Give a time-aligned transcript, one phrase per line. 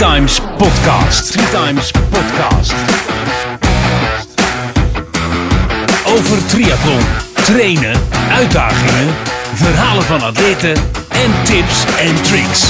[0.00, 1.32] Times Podcast.
[1.32, 2.74] Three Times Podcast.
[6.06, 7.00] Over triathlon,
[7.34, 8.00] trainen,
[8.30, 9.14] uitdagingen,
[9.54, 10.72] verhalen van atleten
[11.08, 12.64] en tips en tricks.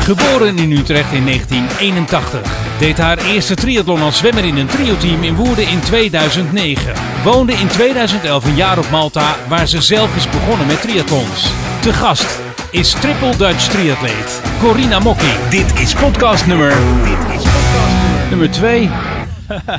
[0.00, 2.40] Geboren in Utrecht in 1981.
[2.78, 6.92] Deed haar eerste triathlon als zwemmer in een trioteam in Woerden in 2009.
[7.24, 11.46] Woonde in 2011 een jaar op Malta, waar ze zelf is begonnen met triathlons.
[11.80, 15.50] Te gast is Triple Dutch triatleet Corina Mokki.
[15.50, 16.68] Dit is podcast nummer...
[17.04, 18.90] Dit is podcast nummer 2.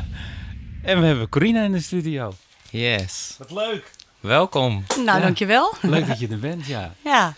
[0.91, 2.33] en we hebben Corina in de studio.
[2.69, 3.35] Yes.
[3.37, 3.91] Wat leuk.
[4.19, 4.83] Welkom.
[4.95, 5.19] Nou, Ja.
[5.19, 5.73] dankjewel.
[5.81, 6.93] Leuk dat je er bent, ja.
[7.03, 7.33] Ja.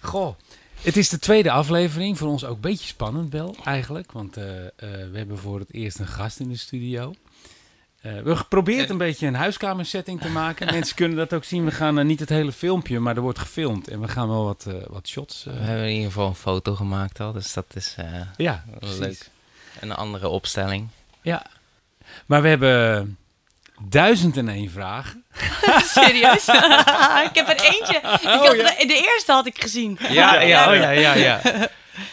[0.00, 0.34] Goh.
[0.82, 2.18] Het is de tweede aflevering.
[2.18, 4.12] Voor ons ook een beetje spannend wel, eigenlijk.
[4.12, 4.70] Want eh, eh,
[5.10, 7.14] we hebben voor het eerst een gast in de studio.
[7.98, 10.66] Eh, we hebben geprobeerd een beetje een huiskamersetting te maken.
[10.74, 11.64] Mensen kunnen dat ook zien.
[11.64, 13.88] We gaan eh, niet het hele filmpje, maar er wordt gefilmd.
[13.88, 15.46] En we gaan wel wat, eh, wat shots.
[15.46, 18.04] eh, We hebben in ieder geval een foto gemaakt al, dus dat is eh,
[18.36, 18.98] ja, precies.
[18.98, 19.28] leuk.
[19.80, 20.88] Een andere opstelling.
[21.22, 21.46] Ja.
[22.26, 23.16] Maar we hebben
[23.82, 25.24] duizend en één vragen.
[25.94, 26.48] Serieus?
[27.28, 27.96] ik heb er eentje.
[27.96, 29.98] Ik Oh, had de, de eerste had ik gezien.
[30.08, 31.40] Ja, ja, oh, ja, ja, ja.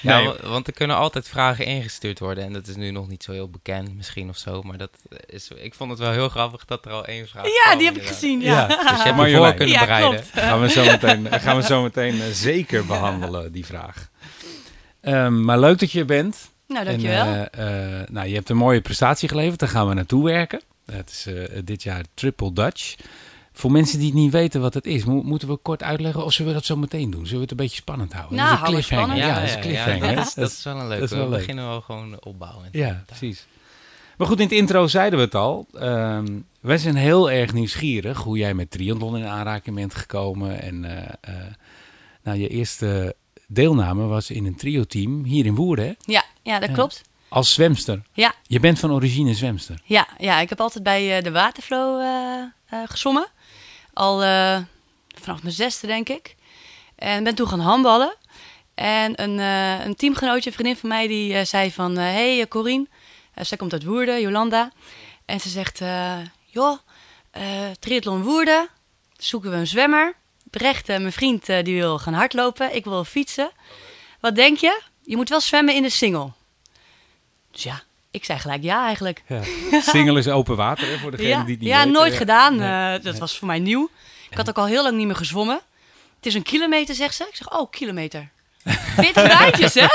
[0.01, 0.27] Ja, Nee.
[0.27, 3.31] wa- want er kunnen altijd vragen ingestuurd worden en dat is nu nog niet zo
[3.31, 4.89] heel bekend misschien of zo, maar dat
[5.25, 7.87] is, ik vond het wel heel grappig dat er al één vraag Ja, kwam, die
[7.87, 8.41] heb ik gezien.
[8.41, 8.67] Ja.
[8.67, 10.09] Dus je hebt je voor kunnen Ja, bereiden.
[10.09, 10.29] klopt.
[10.45, 14.09] gaan we zo meteen, gaan we zo meteen eh, zeker behandelen, die vraag.
[15.01, 16.49] Ehm, maar leuk dat je er bent.
[16.67, 17.25] Nou, dankjewel.
[17.25, 19.59] En, eh, eh, nou, je hebt een mooie prestatie geleverd.
[19.59, 20.61] Daar gaan we naartoe werken.
[20.91, 22.95] Het is eh, dit jaar Triple Dutch.
[23.57, 26.33] Voor mensen die het niet weten wat het is, mo- moeten we kort uitleggen of
[26.33, 27.19] zullen we dat zo meteen doen?
[27.23, 28.37] Zullen we het een beetje spannend houden?
[28.37, 29.17] Nou, dat is een cliffhanger.
[29.17, 30.15] Ja, dat is een cliffhanger.
[30.15, 30.99] dat, is, dat is wel een leuke.
[30.99, 31.39] dat is wel we leuk.
[31.39, 32.67] beginnen wel gewoon opbouwen.
[32.71, 33.45] Ja, precies.
[34.17, 35.67] Maar goed, in het intro zeiden we het al.
[35.73, 36.25] Ehm,
[36.59, 40.61] wij zijn heel erg nieuwsgierig hoe jij met triathlon in aanraking bent gekomen.
[40.61, 41.45] En eh, eh,
[42.23, 43.15] nou, je eerste
[43.47, 45.93] deelname was in een trio-team hier in Woerden, hè?
[45.99, 47.01] Ja, ja, dat klopt.
[47.29, 48.01] als zwemster.
[48.13, 48.33] Ja.
[48.47, 49.81] Je bent van origine zwemster.
[49.83, 53.27] Ja, ja, ik heb altijd bij eh, de Waterflow eh eh, gezwommen.
[53.95, 54.57] Al eh,
[55.21, 56.35] vanaf mijn zesde, denk ik.
[56.95, 58.15] En ben toen gaan handballen.
[58.73, 61.97] En een, eh, een teamgenootje, een vriendin van mij, die eh, zei van...
[61.97, 62.87] Hey, Corine.
[63.35, 64.71] Zij komt uit Woerden, Jolanda.
[65.25, 65.81] En ze zegt...
[66.45, 66.77] joh,
[67.79, 68.67] triathlon Woerden.
[69.17, 70.15] Zoeken we een zwemmer.
[70.43, 72.75] Brecht, mijn vriend, die wil gaan hardlopen.
[72.75, 73.51] Ik wil fietsen.
[74.19, 74.81] Wat denk je?
[75.03, 76.31] Je moet wel zwemmen in de single.
[77.51, 77.83] Dus ja,
[78.15, 79.23] ik zei gelijk ja eigenlijk.
[79.27, 79.41] Ja.
[79.81, 82.17] Single is open water, hè, voor degene Ja, die het niet ja nooit Ja.
[82.17, 82.55] gedaan.
[82.55, 82.95] Nee.
[82.97, 83.89] Eh, dat was voor mij nieuw.
[84.29, 85.59] Ik had ook al heel lang niet meer gezwommen.
[86.15, 87.23] Het is een kilometer, zegt ze.
[87.29, 88.29] Ik zeg, oh, kilometer.
[88.95, 89.87] 40 rijtjes, hè?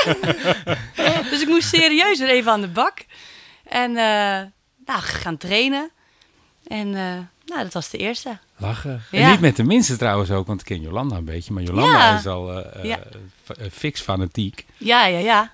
[1.31, 3.05] dus ik moest serieus er even aan de bak.
[3.65, 4.41] En eh,
[4.87, 5.91] nou, gaan trainen.
[6.67, 8.39] En eh, nou, dat was de eerste.
[8.57, 9.03] Lachen.
[9.11, 11.53] En niet met de minste trouwens ook, want ik ken Jolanda een beetje.
[11.53, 12.19] Maar Jolanda Ja.
[12.19, 12.53] is al
[12.87, 12.99] Ja.
[13.59, 14.67] eh, fix fanatiek.
[14.77, 15.51] Ja, ja, ja.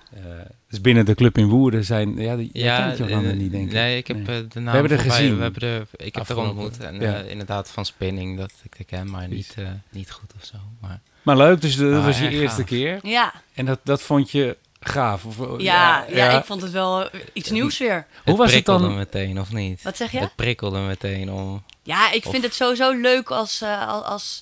[0.69, 2.15] Dus binnen de club in Woerden zijn...
[2.17, 3.71] Ja, die, Ja, kent Jolanda eh, niet, denk ik.
[3.73, 4.43] Nee, ik heb Nee.
[4.43, 5.35] eh, de naam hebben er gezien.
[5.37, 6.79] We hebben er, ik heb er ontmoet.
[6.79, 7.13] En ja.
[7.21, 10.57] eh, inderdaad van spinning, dat ik de ken, maar niet, eh, niet goed of zo.
[10.81, 12.65] Maar Maar leuk, dus dat was je eerste gaaf.
[12.69, 12.99] keer.
[13.03, 15.25] Ja, En dat, dat vond je gaaf?
[15.25, 18.05] Of, oh, ja, ja, ik vond het wel iets nieuws weer.
[18.25, 18.95] Hoe was het prikkelde dan?
[18.97, 19.81] meteen, of niet?
[19.81, 20.19] Wat zeg je?
[20.19, 21.63] Het prikkelde meteen om...
[21.83, 24.39] Ja, ik Of- vind het sowieso leuk als, eh, als, als,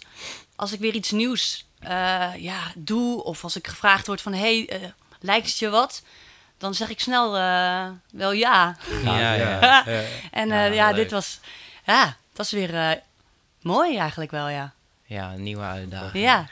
[0.55, 1.89] als ik weer iets nieuws eh,
[2.37, 3.23] ja, doe.
[3.23, 4.79] Of als ik gevraagd word van, hey, eh,
[5.25, 6.03] lijkt het je wat?
[6.57, 8.75] Dan zeg ik snel eh, wel ja.
[9.03, 9.35] Ja, ja.
[9.35, 9.83] ja.
[10.31, 10.95] En Ja, ja, ja leuk.
[10.95, 11.39] dit was,
[11.85, 12.91] ja, het was weer eh,
[13.61, 14.73] mooi eigenlijk wel, ja.
[15.05, 16.23] Ja, een nieuwe uitdaging.
[16.23, 16.47] Ja,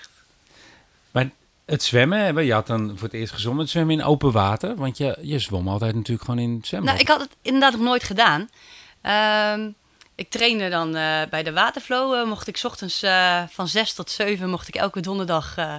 [1.11, 1.29] Maar
[1.65, 4.75] het zwemmen, je had dan voor het eerst gezwommen, het zwemmen in open water.
[4.75, 6.89] Want je, je zwom altijd natuurlijk gewoon in het zwembad.
[6.89, 8.49] nou, ik had het inderdaad nog nooit gedaan.
[9.01, 9.69] Ehm,
[10.15, 12.13] ik trainde dan eh, bij de Waterflow.
[12.13, 15.75] eh, mocht ik 's ochtends eh, van 6 tot 7 mocht ik elke donderdag eh,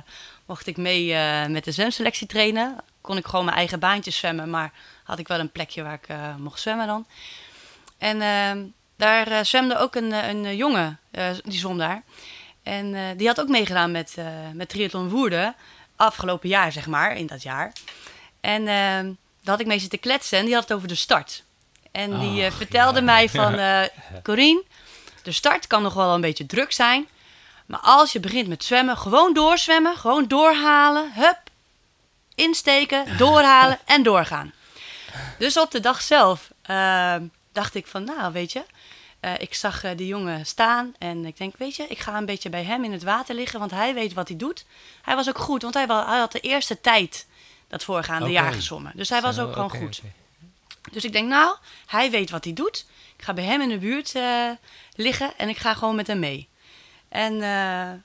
[0.47, 2.77] mocht ik mee eh, met de zwemselectie trainen.
[3.01, 4.73] Kon ik gewoon mijn eigen baantjes zwemmen, maar
[5.05, 7.07] had ik wel een plekje waar ik eh, mocht zwemmen dan.
[7.99, 8.65] En ehm,
[8.97, 10.99] daar eh, zwemde ook een, een jongen,
[11.45, 12.03] die zwom daar.
[12.63, 14.17] En die had ook meegedaan met,
[14.53, 15.55] met Triathlon Woerden.
[15.97, 17.73] Afgelopen jaar, zeg maar, in dat jaar.
[18.41, 19.05] En ehm,
[19.41, 21.45] daar had ik mee zitten kletsen en die had het over de start.
[21.93, 23.05] En die Ach, vertelde ja.
[23.05, 23.59] mij van...
[24.23, 24.63] Corine,
[25.23, 27.09] de start kan nog wel een beetje druk zijn.
[27.67, 29.97] Maar als je begint met zwemmen, gewoon doorzwemmen.
[29.97, 31.13] Gewoon doorhalen.
[31.13, 31.39] Hup.
[32.35, 34.53] Insteken, doorhalen en doorgaan.
[35.39, 37.17] Dus op de dag zelf eh,
[37.53, 38.65] dacht ik van, nou weet je...
[39.21, 42.27] eh, ik zag eh, die jongen staan en ik denk, weet je, ik ga een
[42.27, 44.65] beetje bij hem in het water liggen, want hij weet wat hij doet.
[45.03, 47.27] Hij was ook goed, want hij, had de eerste tijd
[47.69, 48.93] dat voorgaande jaar gezwommen.
[48.95, 50.01] Dus hij was ook gewoon goed.
[50.93, 51.57] Dus ik denk, nou,
[51.87, 52.87] hij weet wat hij doet.
[53.17, 54.51] Ik ga bij hem in de buurt eh,
[54.95, 56.49] liggen en ik ga gewoon met hem mee.
[57.15, 57.41] En, eh,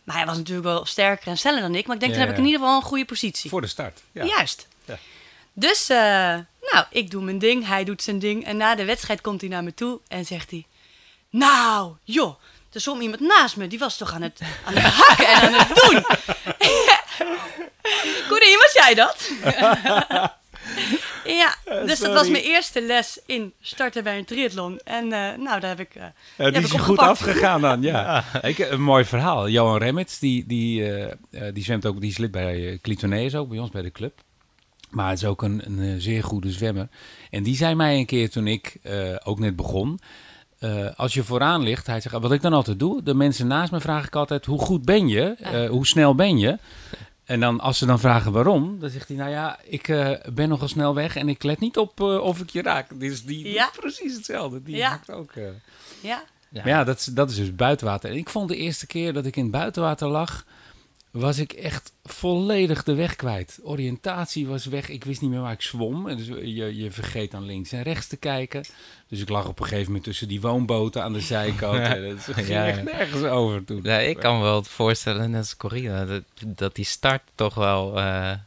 [0.04, 1.86] maar hij was natuurlijk wel sterker en sneller dan ik.
[1.88, 3.50] Maar ik denk, Ja, dan heb ik in ieder geval een goede positie.
[3.50, 4.02] Voor de start.
[4.12, 4.26] Ja.
[4.26, 4.68] Juist.
[4.86, 4.98] Ja.
[5.54, 5.98] Dus, eh,
[6.72, 8.46] nou, ik doe mijn ding, hij doet zijn ding.
[8.46, 10.66] En na de wedstrijd komt hij naar me toe en zegt hij...
[11.30, 12.40] Nou, joh,
[12.72, 13.68] er stond iemand naast me.
[13.68, 16.04] Die was toch aan het, aan het hakken en aan het doen.
[18.30, 19.30] Corrie, was jij dat?
[21.36, 21.56] ja,
[21.86, 24.80] dus dat was mijn eerste les in starten bij een triathlon.
[24.84, 25.96] En eh, nou, daar heb ik...
[25.96, 28.24] eh, Ja, heb die ik is je goed afgegaan dan, ja.
[28.42, 29.50] Ik, een mooi verhaal.
[29.50, 33.36] Johan Remmets, die, die, eh, eh, die zwemt ook, die is lid bij uh, Clitoneus
[33.36, 34.22] ook, bij ons bij de club.
[34.90, 36.88] Maar het is ook een, een, eh, zeer goede zwemmer.
[37.30, 40.00] En die zei mij een keer toen ik eh, ook net begon.
[40.60, 43.72] eh, als je vooraan ligt, hij zegt, wat ik dan altijd doe, de mensen naast
[43.72, 45.36] me vraag ik altijd, hoe goed ben je?
[45.40, 46.58] Eh, hoe snel ben je?
[47.30, 50.50] En dan, als ze dan vragen waarom, dan zegt hij, nou ja, ik eh, ben
[50.50, 53.00] nogal snel weg en ik let niet op eh, of ik je raak.
[53.00, 53.70] Dus die Ja.
[53.80, 54.64] precies hetzelfde.
[54.64, 54.90] Die Ja.
[54.90, 55.32] hakt ook.
[55.32, 55.44] eh.
[56.02, 56.62] Ja, Ja.
[56.62, 58.10] Maar ja, dat is, dat is dus buitenwater.
[58.10, 60.46] En ik vond de eerste keer dat ik in het buitenwater lag,
[61.12, 63.60] was ik echt volledig de weg kwijt.
[63.64, 64.90] Oriëntatie was weg.
[64.90, 66.08] Ik wist niet meer waar ik zwom.
[66.08, 68.66] En Dus je, je vergeet dan links en rechts te kijken.
[69.08, 71.78] Dus ik lag op een gegeven moment tussen die woonboten aan de zijkant.
[71.88, 73.80] En ging Ja, echt nergens over toen.
[73.84, 77.90] Ja, ik kan me wel voorstellen, net als Corina, dat, dat die start toch wel
[77.98, 78.40] eh, ja,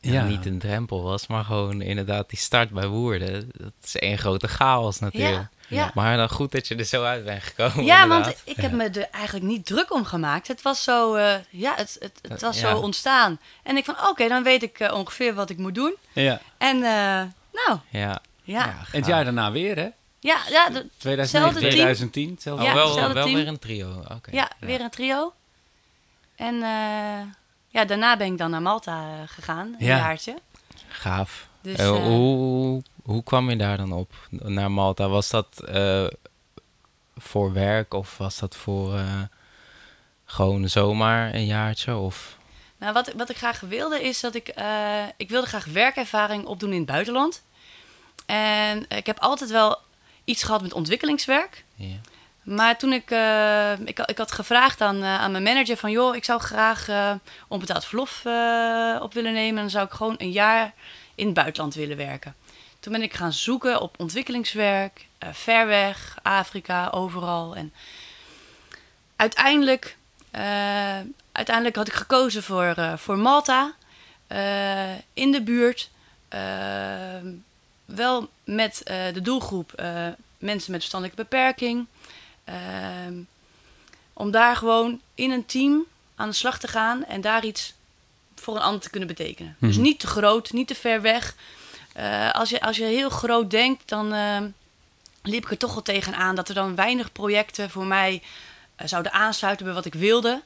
[0.00, 0.24] Ja.
[0.26, 3.50] niet een drempel was, maar gewoon inderdaad die start bij Woerden.
[3.56, 5.48] Dat is één grote chaos natuurlijk.
[5.68, 5.90] Ja.
[5.94, 7.84] Maar dan goed dat je er zo uit bent gekomen.
[7.84, 8.24] Ja, inderdaad.
[8.24, 10.48] want ik heb me er eigenlijk niet druk om gemaakt.
[10.48, 12.70] Het was zo, eh, ja, het, het, het was Ja.
[12.70, 13.40] zo ontstaan.
[13.62, 15.94] En ik van, oké, dan weet ik eh, ongeveer wat ik moet doen.
[16.12, 16.40] Ja.
[16.58, 17.22] En eh,
[17.66, 18.66] nou, Ja, ja.
[18.66, 19.88] En het jaar daarna weer, hè?
[20.20, 21.70] Ja, ja, de- 2009, Zelfde team.
[21.70, 22.30] 2010.
[22.30, 22.62] hetzelfde.
[22.64, 23.34] Oh, Ja, wel, wel team.
[23.36, 24.02] weer een trio.
[24.14, 24.30] Oké.
[24.30, 25.32] ja, weer een trio.
[26.36, 27.20] En eh,
[27.68, 29.96] ja, daarna ben ik dan naar Malta eh, gegaan, een Ja.
[29.96, 30.34] jaartje.
[30.88, 31.46] Gaaf.
[31.62, 35.08] Dus, Eh, eh, hoe, hoe kwam je daar dan op, naar Malta?
[35.08, 36.06] Was dat eh,
[37.16, 39.22] voor werk of was dat voor eh,
[40.24, 41.96] gewoon zomaar een jaartje?
[41.96, 42.36] Of...
[42.78, 44.48] Nou, wat, wat ik graag wilde is dat ik...
[44.48, 47.42] eh, ik wilde graag werkervaring opdoen in het buitenland.
[48.26, 49.78] En ik heb altijd wel
[50.24, 51.64] iets gehad met ontwikkelingswerk.
[51.74, 51.96] Ja.
[52.42, 53.10] Maar toen ik,
[53.84, 55.90] ik, ik had gevraagd aan, aan mijn manager van...
[55.90, 56.88] joh, ik zou graag
[57.48, 58.18] onbetaald verlof
[59.02, 59.56] op willen nemen...
[59.56, 60.74] en dan zou ik gewoon een jaar
[61.14, 62.34] in het buitenland willen werken.
[62.80, 67.56] Toen ben ik gaan zoeken op ontwikkelingswerk, eh, ver weg, Afrika, overal.
[67.56, 67.72] En
[69.16, 69.96] uiteindelijk,
[70.30, 70.98] eh,
[71.32, 73.74] uiteindelijk had ik gekozen voor, eh, voor Malta,
[75.12, 75.90] in de buurt...
[77.84, 79.72] wel met de doelgroep
[80.38, 81.86] mensen met verstandelijke beperking.
[84.12, 85.84] Om daar gewoon in een team
[86.14, 87.74] aan de slag te gaan en daar iets
[88.34, 89.56] voor een ander te kunnen betekenen.
[89.60, 89.82] Dus Mhm.
[89.84, 91.34] niet te groot, niet te ver weg.
[91.98, 94.48] Eh, als, je, als je heel groot denkt, dan ehm,
[95.22, 98.22] liep ik er toch wel tegenaan dat er dan weinig projecten voor mij
[98.76, 100.42] eh, zouden aansluiten bij wat ik wilde.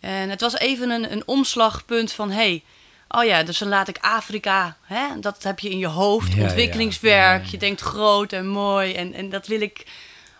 [0.00, 2.62] En het was even een, een omslagpunt van hey,
[3.08, 6.42] oh ja, dus dan laat ik Afrika, hè, dat heb je in je hoofd, Ja,
[6.42, 7.40] ontwikkelingswerk.
[7.40, 7.50] ja, ja.
[7.50, 9.86] Je denkt groot en mooi en, en dat wil ik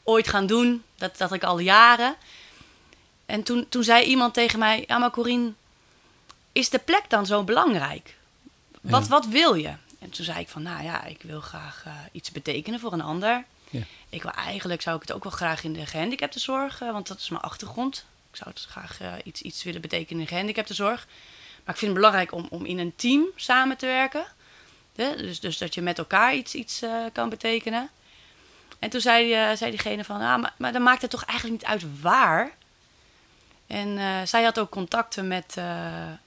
[0.03, 0.83] ooit gaan doen.
[0.97, 2.15] Dat, dat ik al jaren.
[3.27, 5.53] En toen, toen zei iemand tegen mij, ja maar Corine,
[6.53, 8.15] is de plek dan zo belangrijk?
[8.81, 9.73] Wat, wat wil je?
[10.07, 13.01] En toen zei ik van, nou ja, ik wil graag eh, iets betekenen voor een
[13.01, 13.45] ander.
[13.71, 13.83] Ja.
[14.09, 17.19] Ik wil eigenlijk zou ik het ook wel graag in de gehandicaptenzorg, eh, want dat
[17.19, 18.05] is mijn achtergrond.
[18.31, 21.07] Ik zou het graag eh, iets, iets willen betekenen in de gehandicaptenzorg.
[21.65, 24.25] Maar ik vind het belangrijk om, om in een team samen te werken.
[24.93, 27.91] Dus, dus dat je met elkaar iets, iets kan betekenen.
[28.79, 31.71] En toen zei, zei diegene van, ah, maar, maar dan maakt het toch eigenlijk niet
[31.71, 32.53] uit waar.
[33.67, 35.57] En zij had ook contacten met,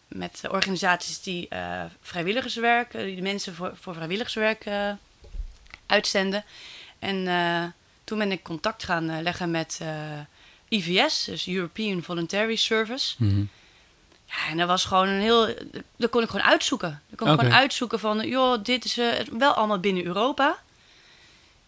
[0.09, 4.91] met organisaties die eh, vrijwilligerswerk, die mensen voor, voor vrijwilligerswerk eh,
[5.85, 6.43] uitzenden.
[6.99, 7.63] En eh,
[8.03, 9.81] toen ben ik contact gaan leggen met
[10.67, 13.15] IVS, dus European Voluntary Service.
[13.17, 13.43] Mhm.
[14.25, 15.53] Ja, en dat was gewoon een heel.
[15.95, 17.01] Dat kon ik gewoon uitzoeken.
[17.09, 18.95] Dat kon ik gewoon uitzoeken van, joh, dit is
[19.31, 20.57] wel allemaal binnen Europa.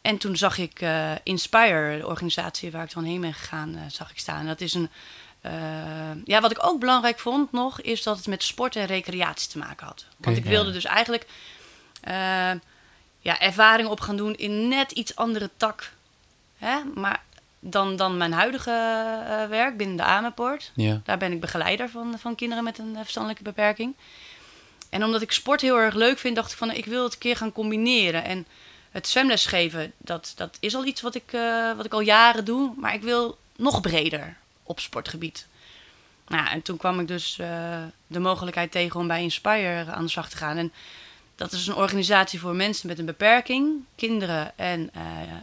[0.02, 0.86] En toen zag ik
[1.24, 4.46] Inspire, de organisatie waar ik dan heen ben gegaan, zag ik staan.
[4.46, 4.90] Dat is een.
[5.42, 5.52] Eh,
[6.26, 9.58] ja, wat ik ook belangrijk vond nog, is dat het met sport en recreatie te
[9.58, 10.06] maken had.
[10.18, 11.26] Want ik wilde dus eigenlijk
[12.02, 12.52] eh,
[13.20, 15.92] ja, ervaring op gaan doen in net iets andere tak.
[16.58, 16.78] Hè?
[16.96, 17.24] Maar
[17.60, 18.72] dan, dan mijn huidige
[19.28, 20.72] eh, werk binnen de Amerpoort.
[20.76, 21.02] Ja.
[21.04, 23.96] Daar ben ik begeleider van, van kinderen met een verstandelijke beperking.
[24.90, 27.20] En omdat ik sport heel erg leuk vind, dacht ik van ik wil het een
[27.20, 28.24] keer gaan combineren.
[28.24, 28.48] En
[28.92, 31.32] het zwemles geven, dat, dat is al iets wat ik,
[31.76, 32.74] wat ik al jaren doe.
[32.78, 34.40] Maar ik wil nog breder
[34.72, 35.48] op sportgebied.
[36.28, 40.10] Nou, en toen kwam ik dus eh, de mogelijkheid tegen om bij Inspire aan de
[40.10, 40.58] slag te gaan.
[40.58, 40.74] En
[41.36, 45.38] dat is een organisatie voor mensen met een beperking, kinderen en eh, eh,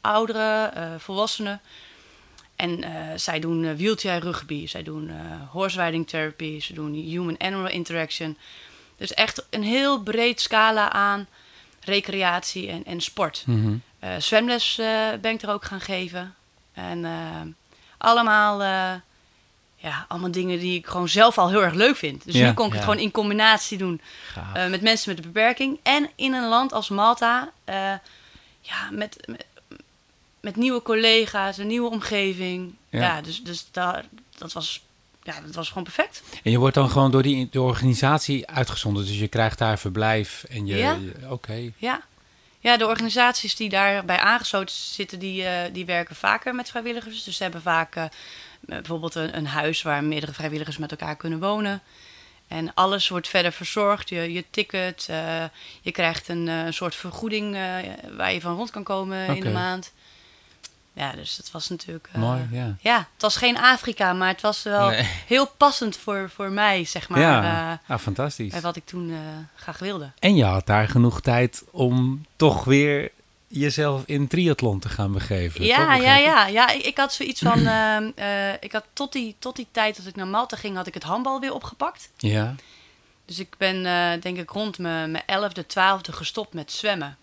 [0.00, 1.60] ouderen, volwassenen.
[2.56, 2.84] En
[3.16, 5.10] zij doen wheelchair rugby, zij doen
[5.50, 8.38] horse riding therapy, ze doen human-animal interaction.
[8.96, 11.26] Dus echt een heel breed scala aan
[11.80, 13.44] recreatie en, en sport.
[13.46, 13.76] Mhm.
[14.18, 14.74] Zwemles
[15.20, 16.34] ben ik er ook gaan geven.
[16.72, 17.04] En
[18.00, 19.00] allemaal, eh,
[19.76, 22.24] ja, allemaal dingen die ik gewoon zelf al heel erg leuk vind.
[22.24, 22.46] Dus Ja.
[22.48, 24.00] nu kon ik het gewoon in combinatie doen
[24.54, 25.78] eh, met mensen met een beperking.
[25.82, 27.74] En in een land als Malta, eh,
[28.60, 29.44] ja, met, met,
[30.40, 32.74] met nieuwe collega's, een nieuwe omgeving.
[32.88, 33.00] Ja.
[33.00, 34.04] Ja, dus, dus daar,
[34.38, 34.82] dat, was,
[35.22, 36.22] ja, dat was gewoon perfect.
[36.42, 39.06] En je wordt dan gewoon door die de organisatie uitgezonden.
[39.06, 40.76] Dus je krijgt daar verblijf en je...
[40.76, 40.92] Ja.
[40.92, 41.70] je- Oké.
[41.76, 42.00] Ja.
[42.60, 47.24] Ja, de organisaties die daarbij aangesloten zitten, die, eh, die werken vaker met vrijwilligers.
[47.24, 48.04] Dus ze hebben vaak eh,
[48.60, 51.82] bijvoorbeeld een, een huis waar meerdere vrijwilligers met elkaar kunnen wonen.
[52.48, 54.08] En alles wordt verder verzorgd.
[54.08, 55.44] Je, je ticket, eh,
[55.80, 57.56] je krijgt een soort vergoeding
[58.16, 59.92] waar je van rond kan komen in de maand.
[60.92, 62.08] Ja, dus dat was natuurlijk...
[62.12, 62.76] eh, Mooi, ja.
[62.80, 65.02] Ja, het was geen Afrika, maar het was wel Nee.
[65.26, 67.20] heel passend voor, voor mij, zeg maar.
[67.20, 68.50] ja, eh, ah, fantastisch.
[68.52, 69.16] bij wat ik toen eh,
[69.54, 70.10] graag wilde.
[70.18, 73.10] En je had daar genoeg tijd om toch weer
[73.48, 75.64] jezelf in triathlon te gaan begeven.
[75.64, 76.46] Ja, ja, ja.
[76.46, 77.66] ja ik, ik had zoiets van.
[77.66, 80.86] ehm, eh, ik had tot die, tot die tijd dat ik naar Malta ging, had
[80.86, 82.10] ik het handbal weer opgepakt.
[82.16, 82.54] Ja,
[83.24, 83.82] Dus ik ben,
[84.20, 87.16] denk ik, rond mijn 11e, 12e gestopt met zwemmen.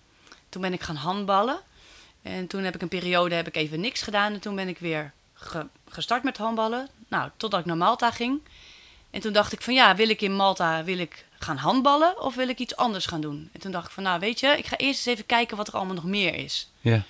[0.50, 1.60] Toen ben ik gaan handballen.
[2.28, 4.34] En toen heb ik een periode heb ik even niks gedaan.
[4.34, 6.88] En toen ben ik weer ge- gestart met handballen.
[7.08, 8.42] Nou, totdat ik naar Malta ging.
[9.12, 12.36] En toen dacht ik van ja, wil ik in Malta wil ik gaan handballen of
[12.36, 13.50] wil ik iets anders gaan doen?
[13.54, 15.68] En toen dacht ik van nou weet je, ik ga eerst eens even kijken wat
[15.68, 16.70] er allemaal nog meer is.
[16.82, 17.02] ja.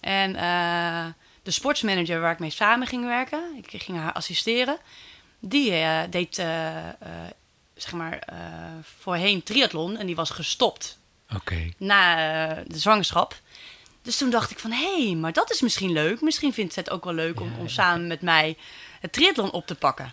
[0.00, 1.06] En eh,
[1.42, 4.76] de sportsmanager waar ik mee samen ging werken, ik ging haar assisteren,
[5.38, 6.68] die eh, deed eh,
[7.74, 8.18] zeg maar
[8.98, 10.98] voorheen triathlon en die was gestopt
[11.34, 11.68] Oké.
[11.78, 12.14] na
[12.66, 13.40] de zwangerschap.
[14.04, 16.20] Dus toen dacht ik van, hé, hey, maar dat is misschien leuk.
[16.20, 18.56] Misschien vindt ze het ook wel leuk om, om samen met mij
[19.00, 20.12] het triathlon op te pakken.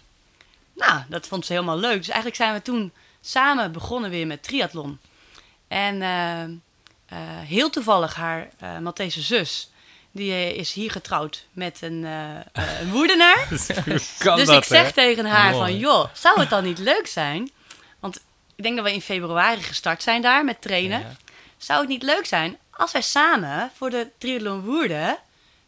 [0.73, 1.97] Nou, dat vond ze helemaal leuk.
[1.97, 4.99] Dus eigenlijk zijn we toen samen begonnen weer met triathlon.
[5.67, 6.49] En eh, eh,
[7.47, 9.69] heel toevallig haar eh Maltese zus,
[10.11, 13.47] die is hier getrouwd met een, een woerdenaar.
[14.17, 14.91] Kan dus dat, ik zeg hè?
[14.91, 15.71] tegen haar Mooi.
[15.71, 17.51] van, joh, zou het dan niet leuk zijn?
[17.99, 18.19] Want
[18.55, 20.99] ik denk dat we in februari gestart zijn daar met trainen.
[20.99, 21.15] Ja.
[21.57, 25.17] Zou het niet leuk zijn als wij samen voor de triathlon Woerden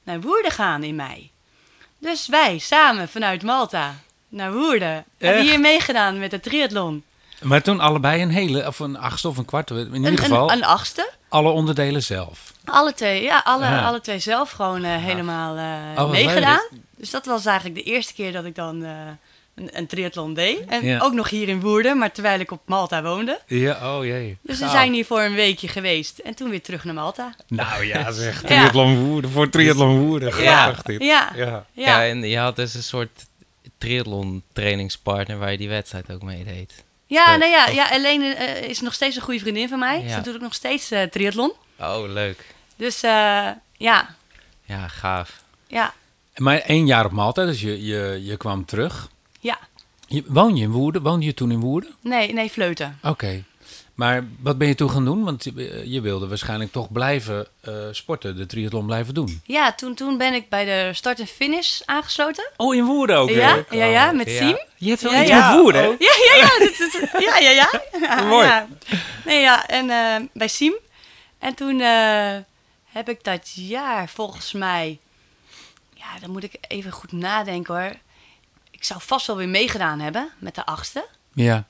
[0.03, 1.31] naar Woerden gaan in mei?
[1.99, 3.95] Dus wij samen vanuit Malta
[4.29, 5.03] naar Woerden.
[5.17, 7.03] Hebben hier meegedaan met de triathlon.
[7.41, 9.69] Maar toen allebei een hele, of een achtste of een kwart.
[9.69, 11.11] In ieder Een, geval een, een achtste.
[11.29, 12.51] alle onderdelen zelf.
[12.65, 13.85] Alle twee, ja, alle, Ja.
[13.85, 15.57] alle twee zelf gewoon eh, helemaal
[15.95, 16.67] eh, Oh, meegedaan.
[16.97, 18.91] Dus dat was eigenlijk de eerste keer dat ik dan eh,
[19.55, 20.65] een, een triathlon deed.
[20.67, 20.99] En Ja.
[20.99, 23.39] ook nog hier in Woerden, maar terwijl ik op Malta woonde.
[23.47, 24.37] Ja, oh jee.
[24.41, 24.73] Dus we Gaaf.
[24.73, 27.35] zijn hier voor een weekje geweest en toen weer terug naar Malta.
[27.47, 28.41] Nou ja, zeg.
[28.41, 28.47] Ja.
[28.47, 30.41] Triathlon Woerden voor Triathlon Woerden.
[30.43, 30.75] Ja.
[30.83, 31.03] Dit.
[31.03, 31.45] Ja, Ja.
[31.45, 31.65] ja.
[31.73, 32.05] Ja.
[32.05, 33.25] en je had dus een soort
[33.77, 36.83] triathlon trainingspartner waar je die wedstrijd ook mee deed.
[37.07, 37.39] Ja, Leuk.
[37.39, 40.01] nou ja, ja Helene eh, is nog steeds een goede vriendin van mij.
[40.03, 40.09] Ja.
[40.15, 41.53] Ze doet ook nog steeds eh, triathlon.
[41.79, 42.45] Oh, leuk.
[42.75, 44.15] Dus eh, ja,
[44.65, 45.43] Ja, gaaf.
[45.67, 45.93] ja,
[46.35, 49.09] Maar één jaar op Malta, dus je, je, je kwam terug.
[49.43, 49.59] Ja.
[50.07, 51.01] Je, woon je in Woerden?
[51.01, 51.95] Woonde je toen in Woerden?
[52.01, 52.99] Nee, nee, fleuten.
[53.03, 53.43] Oké.
[53.95, 55.23] Maar wat ben je toen gaan doen?
[55.23, 55.43] Want
[55.83, 59.41] je, wilde waarschijnlijk toch blijven eh, sporten, de triathlon blijven doen.
[59.45, 62.51] Ja, toen, toen ben ik bij de start en finish aangesloten.
[62.57, 64.37] Oh, in Woerden ook ja, ja, ja, met Ja.
[64.37, 64.57] Siem.
[64.77, 65.51] Je hebt wel Ja, iets ja.
[65.51, 65.95] met Woerden?
[65.99, 66.59] Ja, ja, ja.
[66.59, 67.71] dit ja, ja, ja.
[68.01, 68.45] ja Mooi.
[68.45, 68.67] Ja.
[69.25, 70.75] Nee, ja, en eh, bij Siem.
[71.39, 72.35] En toen eh,
[72.85, 74.99] heb ik dat jaar volgens mij...
[75.93, 77.93] Ja, dan moet ik even goed nadenken hoor.
[78.83, 81.05] Ik zou vast wel weer meegedaan hebben met de achtste.
[81.33, 81.67] Ja.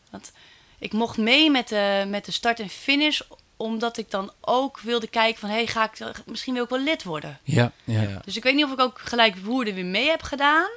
[0.79, 3.21] Ik mocht mee met de, met de start en finish,
[3.57, 5.49] omdat ik dan ook wilde kijken van...
[5.49, 7.39] hé, hey, ga ik misschien wil ik wel lid worden.
[7.43, 8.01] Ja, ja.
[8.01, 8.21] Ja.
[8.25, 10.69] Dus ik weet niet of ik ook gelijk Woerden weer mee heb gedaan.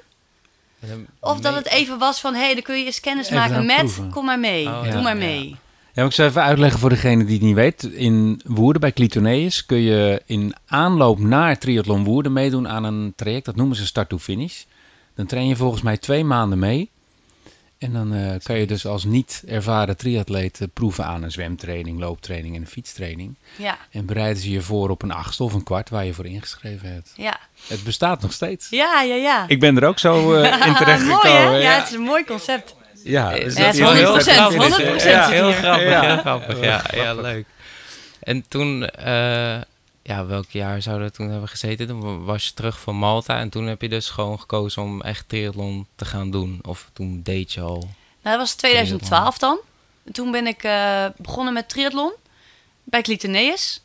[1.21, 3.67] Of dat het even was van, hé, hey, dan kun je eens kennis Even maken
[3.67, 4.11] met, proeven.
[4.11, 5.25] kom maar mee, Oh, doe ja, maar ja.
[5.25, 5.49] mee.
[5.49, 5.57] Ja,
[5.95, 7.83] maar ik zou even uitleggen voor degene die het niet weet.
[7.83, 13.45] In Woerden, bij Clitoneus, kun je in aanloop naar Triathlon Woerden meedoen aan een traject.
[13.45, 14.65] Dat noemen ze start to finish.
[15.17, 16.91] Dan train je volgens mij twee maanden mee.
[17.79, 21.99] En dan eh, kan je dus als niet ervaren triatleet eh, proeven aan een zwemtraining,
[22.01, 23.35] looptraining en een fietstraining.
[23.57, 26.27] Ja, En bereiden ze je voor op een achtste of een kwart waar je voor
[26.27, 27.13] ingeschreven hebt.
[27.17, 27.39] ja.
[27.67, 28.67] Het bestaat nog steeds.
[28.71, 29.45] Ja, ja, ja.
[29.49, 31.53] Ik ben er ook zo eh, in terecht Mooi, gekomen.
[31.53, 31.57] hè?
[31.59, 32.75] Ja, het is een mooi concept.
[33.05, 34.79] ja, Ja, dus Ja, het is dat- 100%, grappig.
[35.01, 36.01] 100% Ja, heel grappig, Ja.
[36.07, 36.61] heel grappig.
[36.61, 37.47] Ja, ja, leuk.
[38.21, 39.57] En toen, eh,
[40.07, 41.87] ja, welk jaar zouden we toen hebben gezeten?
[41.87, 45.29] Toen was je terug van Malta en toen heb je dus gewoon gekozen om echt
[45.29, 46.59] triathlon te gaan doen.
[46.63, 47.79] Of toen deed je al.
[47.79, 47.89] Nou,
[48.23, 49.59] dat was 2012 dan.
[50.05, 52.13] En toen ben ik eh, begonnen met triathlon
[52.85, 53.81] bij Clitoneus.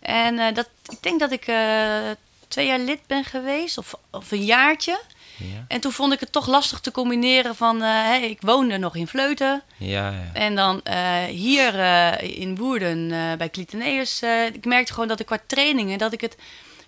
[0.00, 2.10] En eh, dat, ik denk dat ik eh,
[2.48, 5.00] twee jaar lid ben geweest, of, of een jaartje.
[5.38, 7.82] Ja, En toen vond ik het toch lastig te combineren van...
[7.82, 9.62] eh, ik woonde nog in Vleuten.
[9.76, 10.10] ja.
[10.10, 10.30] ja.
[10.32, 14.22] En dan eh, hier eh, in Woerden bij Cliteneus...
[14.52, 15.98] ik merkte gewoon dat ik qua trainingen...
[15.98, 16.36] dat ik het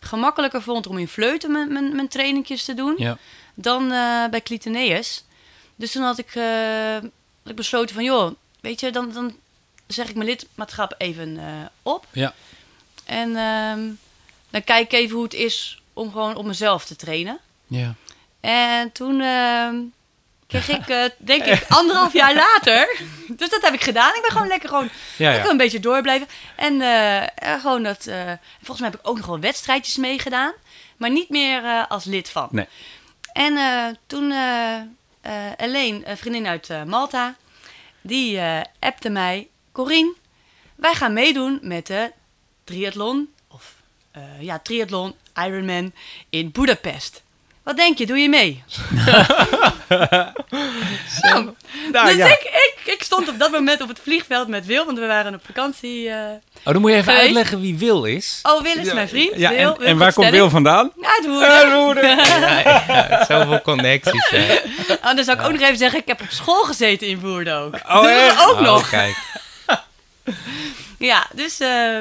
[0.01, 2.95] gemakkelijker vond om in Vleuten mijn, mijn, mijn trainingjes te doen...
[2.97, 3.19] Ja.
[3.55, 3.89] dan
[4.31, 5.25] bij Cliteneus.
[5.77, 6.33] Dus toen had ik,
[7.43, 8.05] had ik besloten van...
[8.05, 9.37] joh, weet je, dan, dan
[9.87, 11.39] zeg ik mijn lidmaatschap even
[11.83, 12.07] op.
[12.13, 12.35] Ja.
[13.05, 13.81] En ehm,
[14.51, 17.39] dan kijk ik even hoe het is om gewoon op mezelf te trainen.
[17.67, 17.95] Ja.
[18.41, 19.77] En toen ehm,
[20.47, 22.97] kreeg ik, eh, denk ik, anderhalf jaar later.
[23.37, 24.15] Dus dat heb ik gedaan.
[24.15, 25.51] Ik ben gewoon lekker gewoon Ja, lekker ja.
[25.51, 26.29] een beetje doorblijven.
[26.57, 28.07] En eh, gewoon dat.
[28.07, 30.53] eh, volgens mij heb ik ook nog wel wedstrijdjes meegedaan.
[30.97, 32.49] Maar niet meer als lid van.
[32.51, 32.67] Nee.
[33.33, 33.55] En
[34.07, 34.33] toen
[35.57, 37.35] Elaine, een vriendin uit Malta,
[38.01, 38.41] die
[38.79, 40.15] appte mij: Corine,
[40.75, 42.13] wij gaan meedoen met de
[42.65, 43.35] triathlon.
[43.49, 43.75] Of
[44.39, 45.93] ja, triathlon Ironman
[46.31, 47.23] in Budapest.
[47.71, 48.63] Wat denk je, doe je mee?
[51.21, 51.55] nou,
[51.93, 52.27] Nou, dus ja.
[52.27, 55.35] ik, ik, ik stond op dat moment op het vliegveld met Wil, want we waren
[55.35, 56.09] op vakantie.
[56.09, 56.17] eh.
[56.65, 57.27] Oh, dan moet je even Geweest.
[57.27, 58.39] uitleggen wie Wil is.
[58.43, 59.37] Oh, Wil is mijn vriend.
[59.37, 60.31] Ja, Wil, en, Wil en waar komt.
[60.31, 60.93] Wil vandaan?
[61.03, 62.17] Uit Woerden.
[62.41, 62.59] Ja,
[62.89, 64.29] ja, zoveel connecties.
[64.31, 64.59] Hè.
[65.05, 67.57] Oh, dan zou ik ook nog even zeggen, ik heb op school gezeten in Woerden
[67.57, 67.75] ook.
[67.75, 68.45] Oh, Dus dat echt?
[68.47, 68.89] ook Oh, nog.
[68.89, 69.17] kijk.
[70.99, 71.99] Ja, dus, eh,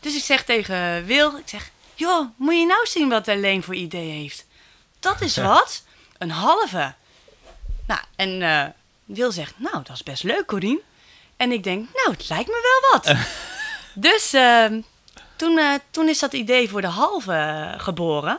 [0.00, 3.74] dus ik zeg tegen Wil, ik zeg, joh, moet je nou zien wat Leen voor
[3.74, 4.46] idee heeft?
[5.00, 5.82] Dat is wat,
[6.18, 6.94] een halve.
[7.86, 8.64] Nou, en eh,
[9.04, 10.80] Wil zegt, nou, dat is best leuk, Corine.
[11.36, 13.16] En ik denk, nou, het lijkt me wel wat.
[14.06, 14.80] dus ehm,
[15.36, 18.38] toen, eh, toen is dat idee voor de halve eh, geboren.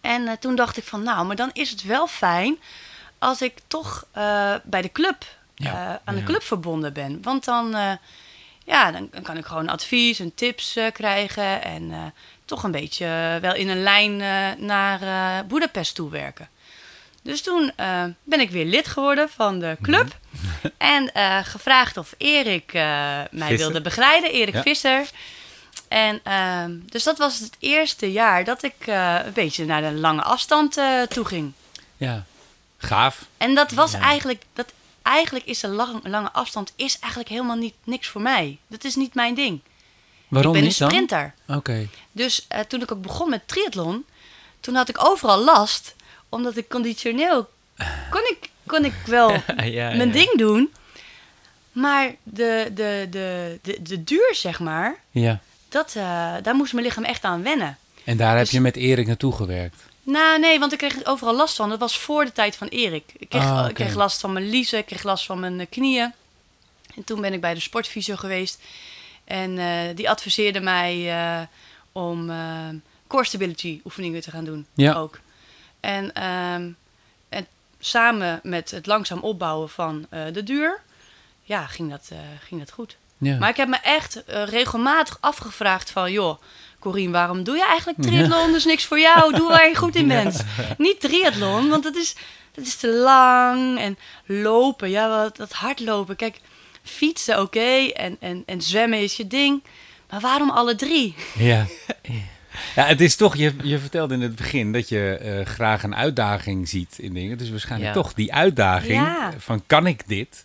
[0.00, 2.58] En toen dacht ik van, nou, maar dan is het wel fijn
[3.18, 4.06] als ik toch
[4.62, 6.00] bij de club, Ja.
[6.04, 7.22] aan de club verbonden ben.
[7.22, 7.70] Want dan,
[8.64, 11.62] ja, dan, dan kan ik gewoon advies en tips krijgen.
[11.62, 12.14] En
[12.52, 16.48] toch een beetje eh, wel in een lijn eh, naar eh Boedapest toe werken.
[17.22, 17.72] Dus toen
[18.22, 20.16] ben ik weer lid geworden van de club.
[20.78, 23.56] En eh, gevraagd of Erik mij Visser.
[23.56, 24.30] wilde begeleiden.
[24.32, 24.62] Erik Ja.
[24.62, 25.10] Visser.
[25.88, 30.22] En ehm, dus dat was het eerste jaar dat ik een beetje naar de lange
[30.22, 31.52] afstand toe ging.
[31.96, 32.24] Ja.
[32.78, 33.26] Gaaf.
[33.36, 37.74] En dat was eigenlijk, dat, eigenlijk is de lang- lange afstand is eigenlijk helemaal niet
[37.84, 38.58] niks voor mij.
[38.66, 39.60] Dat is niet mijn ding.
[40.32, 40.90] Waarom ik ben niet een dan?
[40.90, 41.34] sprinter.
[41.48, 41.88] Oké.
[42.12, 44.04] Dus eh, toen ik ook begon met triathlon,
[44.60, 45.94] toen had ik overal last.
[46.28, 47.48] Omdat ik conditioneel
[48.10, 50.12] kon ik, kon ik wel Ja, mijn ja.
[50.12, 50.72] ding doen.
[51.72, 55.40] Maar de, de, de, de, de duur, zeg maar, Ja.
[55.68, 57.78] dat, eh, daar moest mijn lichaam echt aan wennen.
[58.04, 59.82] En daar heb Dus- je met Erik naartoe gewerkt.
[60.02, 61.68] Nou, nee, want ik kreeg overal last van.
[61.68, 63.04] Dat was voor de tijd van Erik.
[63.18, 63.68] Ik kreeg, Ah, oké.
[63.68, 66.12] ik kreeg last van mijn liezen, ik kreeg last van mijn eh, knieën.
[66.96, 68.58] En toen ben ik bij de sportfysio geweest.
[69.32, 71.40] En eh, die adviseerde mij eh,
[71.92, 72.68] om eh,
[73.06, 74.66] core stability oefeningen te gaan doen.
[74.74, 74.94] Ja.
[74.94, 75.20] Ook.
[75.80, 76.70] En, ehm,
[77.28, 77.46] en
[77.78, 80.80] samen met het langzaam opbouwen van de duur,
[81.42, 82.10] ja, ging dat,
[82.46, 82.96] ging dat goed.
[83.18, 83.38] Ja.
[83.38, 86.12] Maar ik heb me echt regelmatig afgevraagd van...
[86.12, 86.38] joh,
[86.78, 88.46] Corine, waarom doe je eigenlijk triathlon?
[88.46, 89.34] Dat is niks voor jou.
[89.34, 90.44] Doe waar je goed in bent.
[90.78, 92.16] Niet triathlon, want dat is,
[92.54, 93.78] dat is te lang.
[93.78, 96.16] En lopen, ja, wat, dat hardlopen.
[96.16, 96.40] Kijk,
[96.82, 99.62] fietsen oké en, en, en zwemmen is je ding.
[100.10, 101.14] Maar waarom alle drie?
[101.34, 101.66] Ja.
[102.74, 105.94] Ja, het is toch, je, je vertelde in het begin dat je eh, graag een
[105.94, 107.38] uitdaging ziet in dingen.
[107.38, 108.02] Dus waarschijnlijk Ja.
[108.02, 109.32] toch die uitdaging Ja.
[109.38, 110.44] van kan ik dit?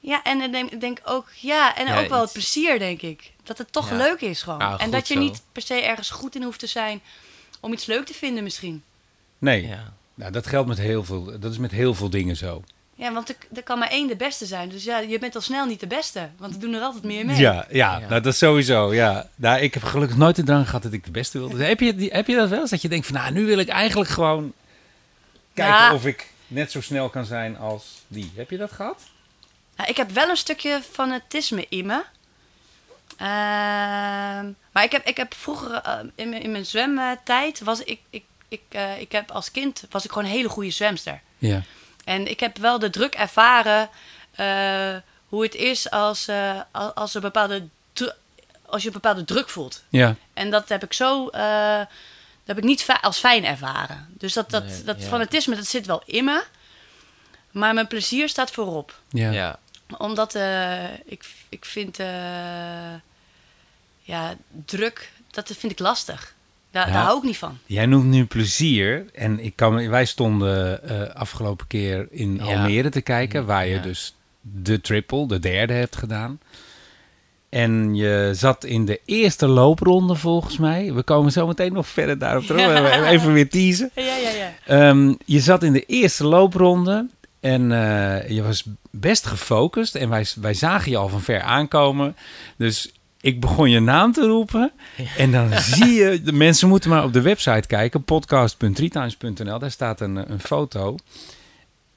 [0.00, 3.32] Ja, en ik denk, ook, ja, en Ja, ook wel het plezier, denk ik.
[3.42, 3.96] Dat het toch Ja.
[3.96, 4.58] leuk is gewoon.
[4.58, 5.20] Ah, en dat je zo.
[5.20, 7.00] niet per se ergens goed in hoeft te zijn
[7.60, 8.82] om iets leuk te vinden misschien.
[9.38, 9.66] Nee.
[9.66, 9.92] Ja.
[10.14, 12.62] Nou, dat geldt met heel veel, dat is met heel veel dingen zo.
[12.98, 14.68] Ja, want er, er kan maar één de beste zijn.
[14.68, 16.28] Dus ja, je bent al snel niet de beste.
[16.38, 17.36] Want er doen er altijd meer mee.
[17.36, 17.98] Ja, ja, Ja.
[17.98, 18.94] Nou, dat is sowieso.
[18.94, 19.28] Ja.
[19.34, 21.68] Nou, ik heb gelukkig nooit de drang gehad dat ik de beste wilde zijn.
[21.68, 22.70] Heb je, die- heb je dat wel eens?
[22.70, 24.52] Dat je denkt van, nou, nu wil ik eigenlijk gewoon
[25.54, 25.94] kijken Ja.
[25.94, 28.32] of ik net zo snel kan zijn als die.
[28.36, 29.02] Heb je dat gehad?
[29.76, 32.02] Nou, ik heb wel een stukje fanatisme in me.
[33.16, 38.00] Ehm, maar ik heb, ik heb vroeger eh, in, mijn- in mijn zwemtijd was ik,
[38.10, 41.20] ik, ik, eh, ik heb als kind was ik gewoon een hele goede zwemster.
[41.38, 41.62] Ja.
[42.06, 43.88] En ik heb wel de druk ervaren
[44.30, 44.96] eh,
[45.28, 46.60] hoe het is als, eh,
[46.94, 47.68] als, er bepaalde
[48.66, 49.84] als je een bepaalde druk voelt.
[49.88, 50.16] Ja.
[50.34, 54.08] En dat heb ik zo, eh, dat heb ik niet als fijn ervaren.
[54.10, 55.06] Dus dat, dat, Nee, dat ja.
[55.06, 56.44] fanatisme, dat zit wel in me.
[57.50, 59.00] Maar mijn plezier staat voorop.
[59.08, 59.30] Ja.
[59.30, 59.58] Ja.
[59.98, 62.94] Omdat eh, ik, ik vind eh,
[64.02, 66.34] ja, druk, dat vind ik lastig.
[66.76, 66.92] Daar, Ja.
[66.92, 67.58] daar hou ik niet van.
[67.66, 69.04] Jij noemt nu plezier.
[69.14, 72.42] En ik kan, me- wij stonden eh, afgelopen keer in Ja.
[72.44, 73.82] Almere te kijken, waar je Ja.
[73.82, 76.38] dus de triple, de derde, hebt gedaan.
[77.48, 80.92] En je zat in de eerste loopronde volgens mij.
[80.92, 82.60] We komen zo meteen nog verder daarop terug.
[82.60, 83.08] Ja.
[83.10, 83.90] Even weer teasen.
[83.94, 84.52] Ja, ja, ja.
[84.66, 87.06] Ehm, je zat in de eerste loopronde
[87.40, 89.94] en eh, je was best gefocust.
[89.94, 92.16] En wij, wij zagen je al van ver aankomen.
[92.56, 92.92] Dus
[93.26, 94.72] ik begon je naam te roepen.
[95.16, 99.58] En dan zie je, de mensen moeten maar op de website kijken, podcast.treetimes.nl.
[99.58, 100.96] Daar staat een, een foto.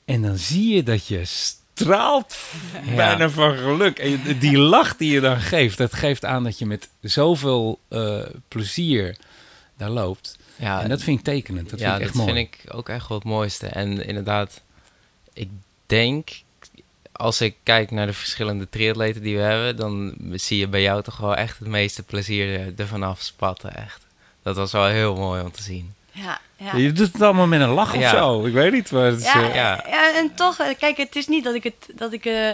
[0.05, 2.37] En dan zie je dat je straalt
[2.85, 2.95] Ja.
[2.95, 3.99] bijna van geluk.
[3.99, 8.19] En die lach die je dan geeft, dat geeft aan dat je met zoveel eh,
[8.47, 9.17] plezier
[9.77, 10.37] daar loopt.
[10.55, 11.69] Ja, en dat vind ik tekenend.
[11.69, 12.35] Dat ja, vind ik echt dat mooi.
[12.37, 13.67] vind ik ook echt wel het mooiste.
[13.67, 14.61] En inderdaad,
[15.33, 15.49] ik
[15.85, 16.29] denk,
[17.19, 21.03] als ik kijk naar de verschillende triatleten die we hebben, dan zie je bij jou
[21.03, 23.75] toch wel echt het meeste plezier er- ervan afspatten.
[23.75, 24.05] Echt.
[24.43, 25.93] Dat was wel heel mooi om te zien.
[26.11, 26.75] Ja, ja.
[26.75, 28.09] Je doet het allemaal met een lach of Ja.
[28.09, 28.45] zo.
[28.45, 28.91] Ik weet niet.
[28.91, 29.83] Maar het is, Ja, eh, ja.
[29.87, 30.15] ja.
[30.15, 31.89] en toch, eh, kijk, het is niet dat ik het.
[31.95, 32.49] Dat ik, eh,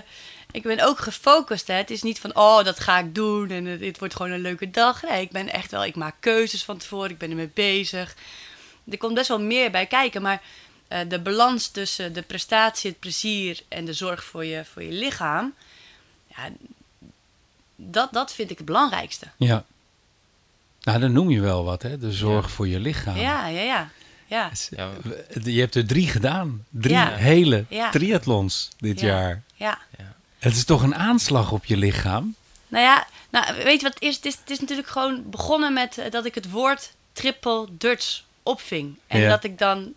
[0.52, 1.68] ik ben ook gefocust.
[1.68, 1.74] Hè.
[1.74, 4.42] Het is niet van, oh, dat ga ik doen en het, het wordt gewoon een
[4.42, 5.02] leuke dag.
[5.10, 8.16] Nee, ik ben echt wel, ik maak keuzes van tevoren, ik ben ermee bezig.
[8.90, 10.42] Er komt best wel meer bij kijken, maar
[11.00, 14.92] eh, de balans tussen de prestatie, het plezier en de zorg voor je, voor je
[14.92, 15.54] lichaam,
[16.28, 16.50] ja,
[17.76, 19.28] dat, dat vind ik het belangrijkste.
[19.38, 19.66] ja.
[20.82, 21.98] Nou, dan noem je wel wat, hè?
[21.98, 23.16] De zorg voor je lichaam.
[23.18, 23.90] Ja, ja, ja.
[24.26, 24.52] ja.
[24.70, 24.90] Ja,
[25.44, 26.66] Je hebt er drie gedaan.
[26.70, 27.16] Drie Ja.
[27.16, 27.90] hele Ja.
[27.90, 29.08] triathlons dit Ja.
[29.08, 29.44] jaar.
[29.56, 29.80] ja.
[30.40, 32.36] Het is toch een aanslag op je lichaam?
[32.68, 34.16] Nou ja, nou, weet je wat het is?
[34.16, 38.22] Het is, het is natuurlijk gewoon begonnen met eh, dat ik het woord triple Dutch
[38.44, 38.96] opving.
[39.08, 39.30] En Ja.
[39.30, 39.94] dat ik dan,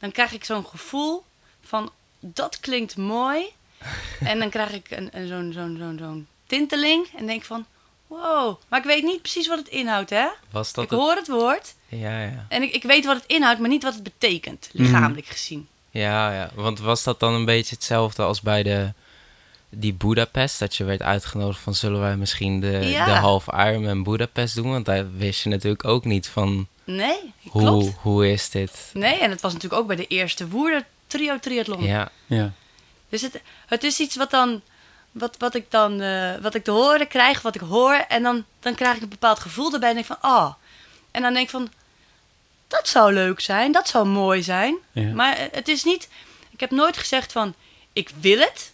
[0.00, 1.24] dan krijg ik zo'n gevoel
[1.60, 3.44] van, dat klinkt mooi.
[4.20, 7.66] en dan krijg ik een, een, zo'n, zo'n, zo'n, zo'n tinteling en denk van,
[8.06, 8.56] wow.
[8.68, 10.26] Maar ik weet niet precies wat het inhoudt, hè?
[10.50, 10.98] was dat ik het?
[10.98, 12.46] hoor het woord Ja, ja.
[12.48, 15.68] en ik, ik weet wat het inhoudt, maar niet wat het betekent, lichamelijk gezien.
[15.90, 18.92] Ja, ja, want was dat dan een beetje hetzelfde als bij de,
[19.68, 20.58] die Budapest?
[20.58, 23.04] Dat je werd uitgenodigd van zullen wij misschien de, Ja.
[23.04, 24.70] de half Ironman Budapest doen?
[24.70, 27.94] Want daar wist je natuurlijk ook niet van Nee, hoe, klopt.
[28.00, 28.90] hoe is dit?
[28.92, 31.82] Nee, en het was natuurlijk ook bij de eerste woerder trio triathlon.
[31.82, 32.52] Ja, Ja.
[33.08, 34.62] Dus het, het is iets wat dan.
[35.12, 36.00] Wat, wat ik dan.
[36.00, 37.94] eh, wat ik te horen krijg, wat ik hoor.
[37.94, 39.88] En dan, dan krijg ik een bepaald gevoel erbij.
[39.88, 40.20] En denk van.
[40.20, 40.52] Ah.
[41.10, 41.68] En dan denk ik van.
[42.68, 43.72] Dat zou leuk zijn.
[43.72, 44.76] Dat zou mooi zijn.
[44.92, 45.12] Ja.
[45.14, 46.08] Maar eh, het is niet.
[46.50, 47.54] Ik heb nooit gezegd van.
[47.92, 48.72] Ik wil het.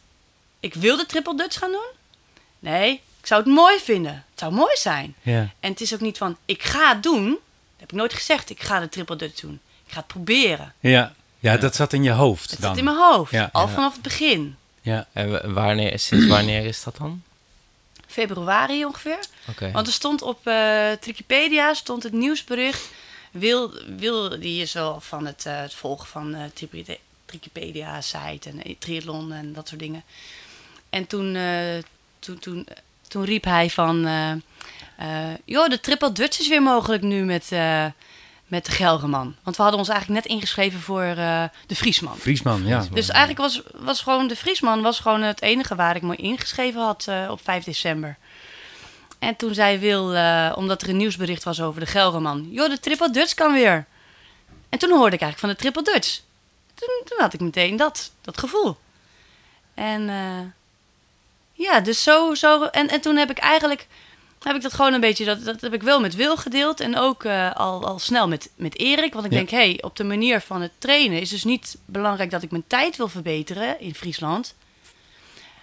[0.60, 1.86] Ik wil de triple Dutch gaan doen.
[2.58, 4.12] Nee, ik zou het mooi vinden.
[4.30, 5.14] Het zou mooi zijn.
[5.22, 5.48] Ja.
[5.60, 6.36] En het is ook niet van.
[6.44, 7.38] Ik ga het doen.
[7.78, 8.50] Dat heb ik nooit gezegd.
[8.50, 9.60] Ik ga de triple Dutch doen.
[9.86, 10.72] Ik ga het proberen.
[10.80, 11.14] Ja.
[11.38, 12.68] ja, dat zat in je hoofd Het dan.
[12.68, 13.30] zit in mijn hoofd.
[13.32, 13.48] Ja.
[13.52, 13.72] al Ja.
[13.74, 14.56] vanaf het begin.
[14.80, 15.06] Ja.
[15.12, 17.22] en wa- wanneer, sinds wanneer is dat dan?
[18.06, 19.18] Februari ongeveer.
[19.48, 19.70] Oké.
[19.72, 22.88] Want er stond op eh Wikipedia stond het nieuwsbericht.
[23.30, 28.48] Wil, wil die is wel van het, eh, het volgen van eh Tripide- Wikipedia site
[28.48, 30.02] en eh, triathlon en dat soort dingen.
[30.90, 31.82] En toen, eh,
[32.18, 32.66] toen, toen,
[33.08, 34.36] toen riep hij van, eh, eh,
[35.44, 37.86] joh, de triple Dutch is weer mogelijk nu met, eh,
[38.46, 39.34] met de Gelreman.
[39.42, 42.16] Want we hadden ons eigenlijk net ingeschreven voor eh, de Friesman.
[42.16, 42.86] Friesman, ja.
[42.92, 46.80] Dus eigenlijk was, was gewoon de Friesman was gewoon het enige waar ik me ingeschreven
[46.80, 48.16] had eh, op 5 december.
[49.18, 52.80] En toen zei Wil, eh, omdat er een nieuwsbericht was over de Gelreman, joh, de
[52.80, 53.86] Triple Dutch kan weer.
[54.68, 56.20] En toen hoorde ik eigenlijk van de Triple Dutch.
[56.74, 58.76] Toen, toen had ik meteen dat, dat gevoel.
[59.74, 60.46] En eh,
[61.52, 63.86] ja, dus zo, zo en, en toen heb ik eigenlijk,
[64.46, 66.96] heb ik dat gewoon een beetje, dat, dat heb ik wel met Wil gedeeld en
[66.96, 69.12] ook eh, al, al snel met, met Erik.
[69.12, 69.36] Want ik Ja.
[69.36, 72.50] denk, hé, hey, op de manier van het trainen is dus niet belangrijk dat ik
[72.50, 74.54] mijn tijd wil verbeteren in Friesland.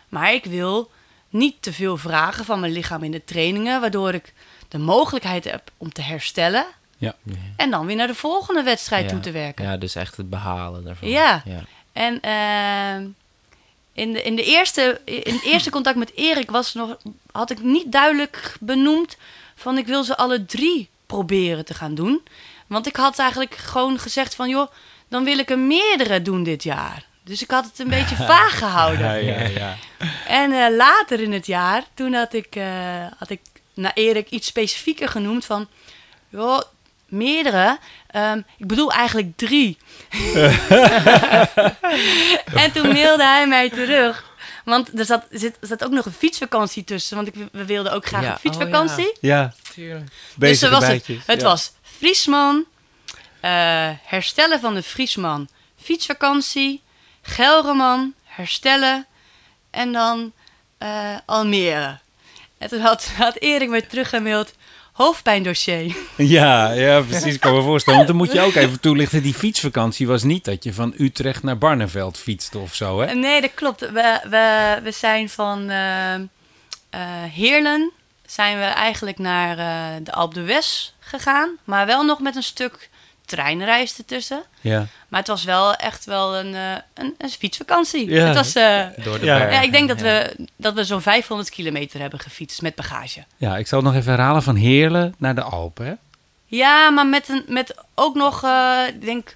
[0.10, 0.91] Maar ik wil
[1.30, 4.34] niet te veel vragen van mijn lichaam in de trainingen, waardoor ik
[4.67, 6.65] de mogelijkheid heb om te herstellen
[6.98, 7.15] Ja.
[7.58, 9.10] en dan weer naar de volgende wedstrijd Ja.
[9.10, 9.65] toe te werken.
[9.65, 11.10] Ja, dus echt het behalen daarvan.
[11.10, 11.41] Ja.
[11.46, 11.63] ja.
[11.91, 13.08] En ehm,
[13.93, 16.97] in, de, in, de eerste, in het eerste contact met Erik was nog,
[17.32, 19.17] had ik niet duidelijk benoemd
[19.56, 22.23] van ik wil ze alle drie proberen te gaan doen.
[22.67, 24.71] Want ik had eigenlijk gewoon gezegd van joh,
[25.08, 27.06] dan wil ik er meerdere doen dit jaar.
[27.23, 29.06] Dus ik had het een beetje vaag gehouden.
[29.06, 29.75] Ja, ja, ja.
[30.27, 33.41] En eh, later in het jaar, toen had ik, eh, had ik
[33.73, 35.67] naar Erik iets specifieker genoemd van...
[36.29, 36.62] Joh,
[37.13, 37.78] meerdere.
[38.08, 39.78] Ehm, ik bedoel eigenlijk drie.
[42.63, 44.32] en toen mailde hij mij terug.
[44.65, 47.15] Want er zat, zit, zat ook nog een fietsvakantie tussen.
[47.15, 49.08] Want ik, we wilden ook graag Ja, een fietsvakantie.
[49.10, 50.06] oh Ja, Tuurlijk.
[50.06, 50.89] dus bezige zo was het.
[50.89, 51.23] bijtjes.
[51.26, 51.47] Het Ja.
[51.47, 52.65] was Friesman,
[53.39, 55.49] eh, herstellen van de Friesman,
[55.82, 56.82] fietsvakantie,
[57.21, 59.06] Gelreman, herstellen
[59.71, 60.32] en dan
[60.78, 61.99] eh, Almere.
[62.58, 64.54] En toen had, had Erik me teruggemaild,
[64.93, 65.95] hoofdpijndossier.
[66.17, 67.34] Ja, ja, precies.
[67.34, 67.97] Ik kan me voorstellen.
[67.99, 69.23] Want dan moet je ook even toelichten.
[69.23, 73.13] Die fietsvakantie was niet dat je van Utrecht naar Barneveld fietste of zo, hè?
[73.13, 73.79] Nee, dat klopt.
[73.79, 76.21] We, we, we zijn van eh, eh,
[77.34, 77.91] Heerlen
[78.25, 81.58] zijn we eigenlijk naar eh, de Alpe d'Huez gegaan.
[81.63, 82.89] Maar wel nog met een stuk
[83.25, 84.43] treinreis ertussen.
[84.62, 84.86] Ja.
[85.07, 88.09] Maar het was wel echt wel een, eh, een, een fietsvakantie.
[88.09, 88.25] Ja.
[88.25, 89.62] Het was, eh, Door de Ja.
[89.62, 90.03] ik denk dat, Ja.
[90.05, 93.23] we, dat we zo'n 500 kilometer hebben gefietst met bagage.
[93.38, 95.86] ja, ik zal het nog even herhalen van Heerlen naar de Alpen.
[95.86, 95.93] Hè?
[96.45, 99.36] Ja, maar met, een, met ook nog, eh, ik denk,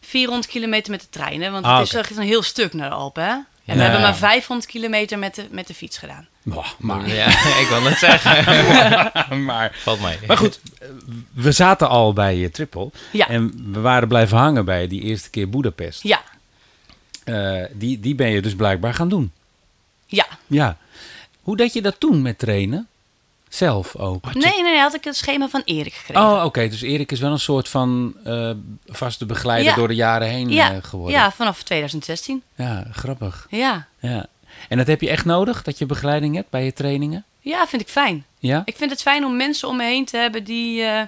[0.00, 1.42] 400 kilometer met de trein.
[1.42, 1.50] Hè?
[1.50, 1.98] Want Ah, het is oké.
[2.08, 3.24] echt een heel stuk naar de Alpen.
[3.24, 3.34] Hè?
[3.64, 3.74] En Ja.
[3.74, 6.26] we hebben maar 500 kilometer met de, met de fiets gedaan.
[6.42, 7.28] Boah, maar, Ja,
[7.62, 9.44] ik wil het zeggen.
[9.44, 10.18] maar, Valt mee.
[10.26, 10.60] maar goed,
[11.32, 12.90] we zaten al bij eh, Triple.
[13.12, 13.28] Ja.
[13.28, 16.02] En we waren blijven hangen bij die eerste keer Budapest.
[16.02, 16.22] Ja,
[17.24, 19.32] Eh, die, die ben je dus blijkbaar gaan doen.
[20.06, 20.26] ja.
[20.46, 20.76] Ja.
[21.42, 22.86] Hoe deed je dat toen met trainen?
[23.54, 24.34] Zelf ook?
[24.34, 26.22] Nee, nee, nee, had ik het schema van Erik gekregen.
[26.22, 26.68] Oh, oké.
[26.68, 28.50] Dus Erik is wel een soort van eh,
[28.86, 29.74] vaste begeleider Ja.
[29.76, 31.18] door de jaren heen ja, eh, geworden.
[31.18, 32.42] ja, vanaf 2016.
[32.54, 33.46] Ja, grappig.
[33.50, 33.86] Ja.
[33.98, 34.26] Ja.
[34.68, 37.24] En dat heb je echt nodig, dat je begeleiding hebt bij je trainingen?
[37.40, 38.24] ja, vind ik fijn.
[38.38, 38.62] Ja?
[38.64, 41.02] Ik vind het fijn om mensen om me heen te hebben die, eh,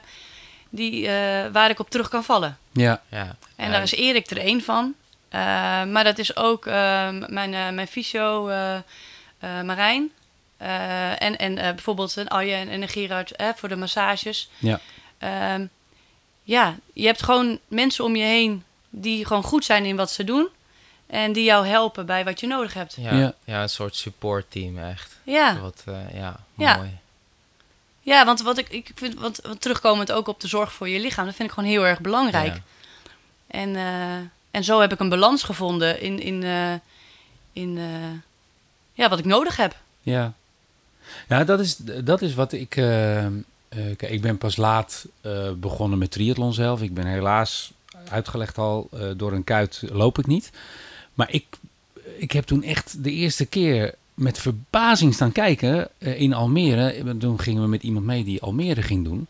[0.71, 2.59] die, eh, waar ik op terug kan vallen.
[2.73, 3.01] Ja.
[3.09, 3.37] Ja.
[3.57, 4.95] En daar is Erik er één van.
[5.29, 5.41] Eh,
[5.85, 8.83] maar dat is ook mijn, eh, mijn fysio eh, eh,
[9.65, 10.11] Marijn.
[10.57, 14.49] Eh, en en eh, bijvoorbeeld een Arjen en een Gerard eh, voor de massages.
[14.59, 14.81] Ja.
[15.19, 15.67] Ehm,
[16.43, 20.25] ja, je hebt gewoon mensen om je heen die gewoon goed zijn in wat ze
[20.25, 20.49] doen.
[21.07, 22.95] En die jou helpen bij wat je nodig hebt.
[22.99, 23.35] Ja, Ja.
[23.45, 23.63] ja.
[23.63, 25.17] een soort supportteam echt.
[25.23, 26.77] Ja, Wat, eh, ja, Ja.
[26.77, 26.99] mooi.
[28.01, 31.01] ja want wat ik, ik vind, want, want terugkomend ook op de zorg voor je
[31.01, 32.55] lichaam, dat vind ik gewoon heel erg belangrijk.
[32.55, 32.61] Ja.
[33.47, 34.17] En, eh,
[34.51, 36.73] en zo heb ik een balans gevonden in, in, eh,
[37.53, 38.19] in eh,
[38.93, 39.77] ja, wat ik nodig heb.
[40.03, 40.33] Ja,
[41.29, 42.77] ja dat, is, dat is wat ik.
[42.77, 43.33] eh, eh,
[43.69, 46.83] kijk, ik ben pas laat eh, begonnen met triathlon zelf.
[46.83, 47.73] Ik ben helaas
[48.09, 50.51] uitgelegd al door een kuit loop ik niet.
[51.15, 51.45] Maar ik,
[52.17, 56.91] ik heb toen echt de eerste keer met verbazing staan kijken in Almere.
[56.93, 59.27] En Toen gingen we met iemand mee die Almere ging doen.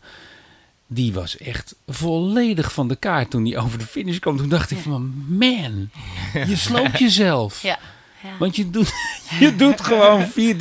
[0.87, 4.37] Die was echt volledig van de kaart toen die over de finish kwam.
[4.37, 5.89] Toen dacht ik van, man,
[6.33, 7.61] je sloopt jezelf.
[7.61, 7.79] Ja.
[8.25, 8.37] Ja.
[8.39, 8.93] Want je doet,
[9.39, 10.55] je doet gewoon 4,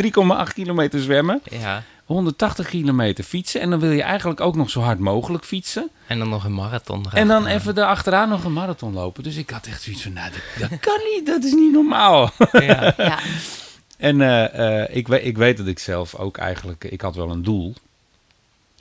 [0.48, 1.83] 3,8 kilometer zwemmen, Ja.
[2.05, 3.61] 180 kilometer fietsen.
[3.61, 5.90] En dan wil je eigenlijk ook nog zo hard mogelijk fietsen.
[6.07, 7.05] En dan nog een marathon.
[7.12, 7.53] En dan gaan.
[7.53, 9.22] even daarachteraan nog een marathon lopen.
[9.22, 12.31] Dus ik had echt zoiets van, nou, dat, dat kan niet, dat is niet normaal.
[12.53, 12.94] Ja.
[13.05, 13.18] Ja.
[13.96, 17.31] En eh, eh, ik, weet, ik weet dat ik zelf ook eigenlijk, ik had wel
[17.31, 17.74] een doel.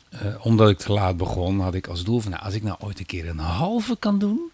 [0.09, 2.77] Eh, omdat ik te laat begon, had ik als doel van, nou, als ik nou
[2.79, 4.51] ooit een keer een halve kan doen,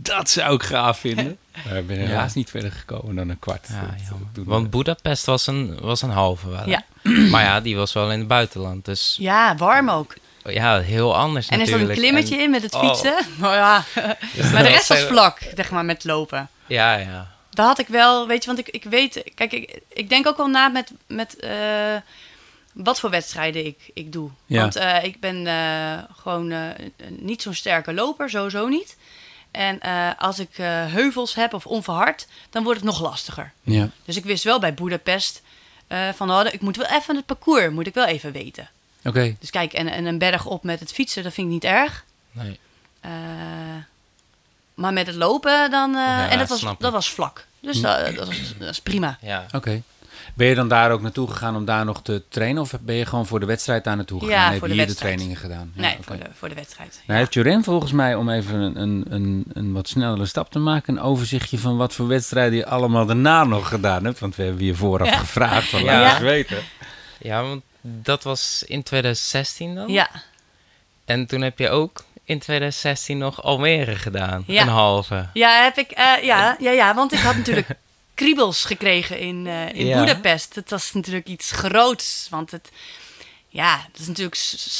[0.00, 1.38] dat zou ik gaaf vinden.
[1.66, 3.66] Maar ik ben helaas niet verder gekomen dan een kwart.
[3.68, 4.28] Ja, Dat- jammer.
[4.32, 6.68] toen- Want Budapest was een, was een halve wel.
[6.68, 6.82] Ja.
[7.30, 8.84] Maar ja, die was wel in het buitenland.
[8.84, 10.14] Dus ja, warm ook.
[10.44, 12.80] ja, heel anders En er zat een klimmetje En- in met het Oh.
[12.88, 13.14] fietsen.
[13.38, 13.84] Maar, ja.
[14.52, 16.48] maar de rest was vlak, zeg maar, met lopen.
[16.66, 17.36] Ja, ja.
[17.50, 20.36] Daar had ik wel, weet je, want ik, ik weet, kijk, ik, ik denk ook
[20.36, 21.50] wel na met, met eh,
[22.72, 24.30] wat voor wedstrijden ik, ik doe.
[24.46, 24.60] Ja.
[24.60, 26.60] Want eh, ik ben eh, gewoon eh,
[27.08, 28.96] niet zo'n sterke loper, sowieso niet.
[29.58, 33.52] En eh, als ik eh, heuvels heb of onverhard, dan wordt het nog lastiger.
[33.62, 35.42] Ja, Dus ik wist wel bij Budapest
[35.86, 38.68] eh, van, oh, ik moet wel even het parcours, moet ik wel even weten.
[39.04, 39.36] oké.
[39.40, 42.04] Dus kijk, en, en een berg op met het fietsen, dat vind ik niet erg.
[42.32, 42.58] Nee.
[43.00, 43.10] Eh,
[44.74, 45.90] maar met het lopen dan.
[45.94, 47.46] eh, Ja, en dat was, dat was vlak.
[47.60, 49.18] Dus dat, dat, was, dat is prima.
[49.20, 49.46] Ja.
[49.54, 49.82] Oké.
[50.38, 52.62] Ben je dan daar ook naartoe gegaan om daar nog te trainen?
[52.62, 54.34] Of ben je gewoon voor de wedstrijd daar naartoe gegaan?
[54.36, 55.18] Ja, en heb voor je de hier wedstrijd.
[55.18, 55.72] de trainingen gedaan?
[55.74, 57.02] Ja, nee, voor, de, voor de wedstrijd.
[57.06, 60.58] Nou heeft Joren volgens mij, om even een, een, een, een wat snellere stap te
[60.58, 64.18] maken, een overzichtje van wat voor wedstrijden je allemaal daarna nog gedaan hebt.
[64.18, 65.16] Want we hebben je vooraf Ja.
[65.16, 66.00] gevraagd, van Ja.
[66.00, 66.58] laat eens weten.
[67.18, 69.88] ja, want dat was in 2016 dan.
[69.88, 70.08] Ja,
[71.04, 74.42] En toen heb je ook in 2016 nog Almere gedaan.
[74.46, 74.62] Ja.
[74.62, 75.26] Een halve.
[75.32, 77.68] ja, heb ik, eh, ja, ja, ja, want ik had natuurlijk
[78.18, 79.98] kriebels gekregen in, eh in Ja.
[80.00, 80.54] Budapest.
[80.54, 82.70] Het was natuurlijk iets groots, want het,
[83.48, 84.34] ja, het is natuurlijk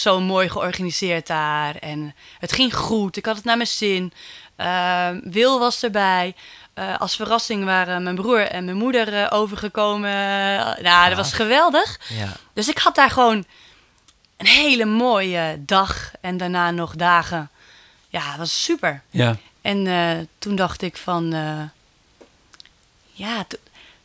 [0.04, 1.76] zo mooi georganiseerd daar.
[1.76, 4.12] En het ging goed, ik had het naar mijn zin.
[4.56, 6.34] Eh, Wil was erbij.
[6.74, 10.10] Eh, als verrassing waren mijn broer en mijn moeder eh, overgekomen.
[10.82, 12.00] nou, dat was geweldig.
[12.08, 12.32] Ja.
[12.52, 13.44] Dus ik had daar gewoon
[14.36, 17.50] een hele mooie dag en daarna nog dagen.
[18.08, 19.02] Ja, het was super.
[19.10, 21.34] Ja, En toen dacht ik van,
[23.18, 23.56] ja, to-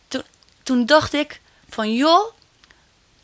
[0.08, 0.24] to-
[0.64, 2.34] toen dacht ik van, joh,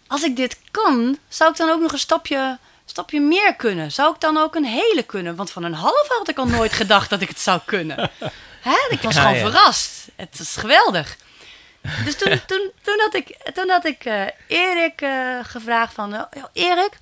[0.07, 3.91] als ik dit kan, zou ik dan ook nog een stapje, stapje meer kunnen?
[3.91, 5.35] Zou ik dan ook een hele kunnen?
[5.35, 8.11] Want van een halve had ik al nooit gedacht dat ik het zou kunnen.
[8.61, 8.77] Hè?
[8.89, 9.49] Ik was Ja, gewoon ja.
[9.49, 10.07] verrast.
[10.15, 11.17] Het is geweldig.
[12.05, 16.13] Dus toen, toen, toen had ik, toen had ik eh, Erik eh, gevraagd van...
[16.13, 16.99] eh, "Joh, Erik,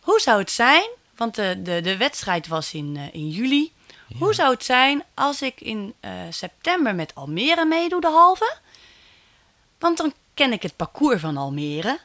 [0.00, 0.88] hoe zou het zijn...
[1.16, 3.72] Want de, de, de wedstrijd was in, in juli.
[4.18, 8.54] Hoe zou het zijn als ik in eh, september met Almere meedoe, de halve?
[9.78, 11.98] Want dan ken ik het parcours van Almere.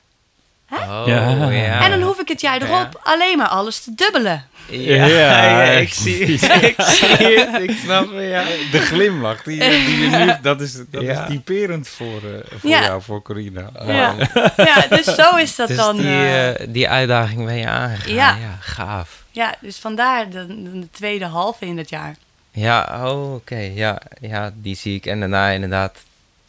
[0.72, 1.50] Oh, Ja.
[1.50, 1.82] ja.
[1.84, 4.46] En dan hoef ik het jaar erop alleen maar alles te dubbelen.
[4.70, 5.44] Ja, Ja.
[5.64, 7.62] ja, ik zie ik zie het.
[7.62, 8.44] Ik snap het, ja.
[8.72, 11.22] De glimlach, die, die je nu, dat is, dat Ja.
[11.24, 12.82] is typerend voor, eh, voor Ja.
[12.84, 13.70] jou, voor Corina.
[13.86, 14.16] Ja.
[14.58, 15.98] ja, dus zo is dat Dus dan.
[15.98, 18.14] die, eh, die uitdaging ben je aangegaan.
[18.14, 18.36] Ja.
[18.36, 19.19] Ja, gaaf.
[19.40, 20.46] Ja, dus vandaar de,
[20.80, 22.16] de tweede halve in het jaar.
[22.52, 23.58] Ja, oh, oké.
[23.58, 25.06] Ja, ja, die zie ik.
[25.06, 25.98] En daarna inderdaad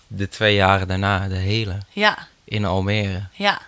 [0.07, 3.23] de twee jaren daarna, de hele, Ja, in Almere.
[3.33, 3.61] ja.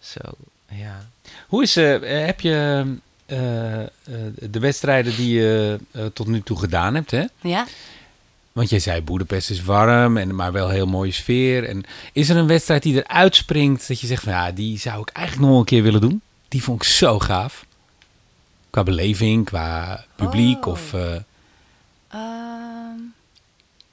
[0.00, 0.20] Zo,
[0.68, 1.06] ja.
[1.46, 2.84] Hoe is, eh, eh, heb je
[3.26, 3.88] eh, eh,
[4.40, 7.24] de wedstrijden die je eh, tot nu toe gedaan hebt, hè?
[7.40, 7.66] Ja.
[8.52, 11.68] Want jij zei Boedapest is warm, en, maar wel een heel mooie sfeer.
[11.68, 15.00] En is er een wedstrijd die eruit springt dat je zegt van ja, die zou
[15.00, 16.20] ik eigenlijk nog een keer willen doen?
[16.48, 17.66] Die vond ik zo gaaf.
[18.70, 20.72] Qua beleving, qua publiek Oh.
[20.72, 20.92] of...
[20.94, 21.16] eh,
[22.08, 22.98] Ehm,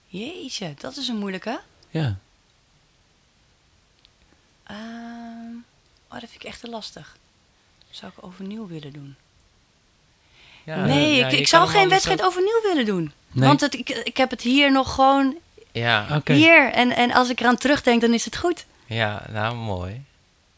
[0.07, 1.59] jeetje, dat is een moeilijke.
[1.89, 2.17] ja.
[4.63, 5.55] Ehm,
[6.07, 7.17] oh, dat vind ik echt te lastig.
[7.89, 9.15] Zou ik overnieuw willen doen?
[10.63, 13.11] ja nee, ja, ik, ik zou geen wedstrijd overnieuw willen doen.
[13.31, 13.47] Nee.
[13.47, 15.35] Want het, ik, ik heb het hier nog gewoon
[15.71, 16.33] Ja, Oké.
[16.33, 16.71] hier.
[16.71, 18.65] En, en als ik eraan terugdenk, dan is het goed.
[18.85, 20.03] ja, nou mooi.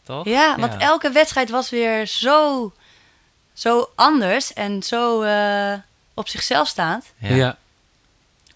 [0.03, 0.25] Toch?
[0.25, 2.71] Ja, want elke wedstrijd was weer zo,
[3.57, 5.73] zo anders en zo eh,
[6.13, 7.05] op zichzelf staand.
[7.17, 7.35] Ja.
[7.35, 7.57] Ja.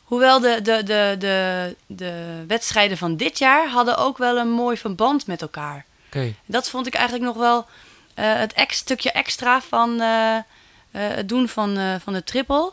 [0.04, 4.78] Hoewel de, de, de, de, de wedstrijden van dit jaar hadden ook wel een mooi
[4.78, 5.86] verband met elkaar.
[6.08, 6.34] Oké.
[6.46, 7.66] Dat vond ik eigenlijk nog wel
[8.14, 10.44] eh, het ex, stukje extra van eh, eh,
[10.92, 12.72] het doen van, eh, van de triple.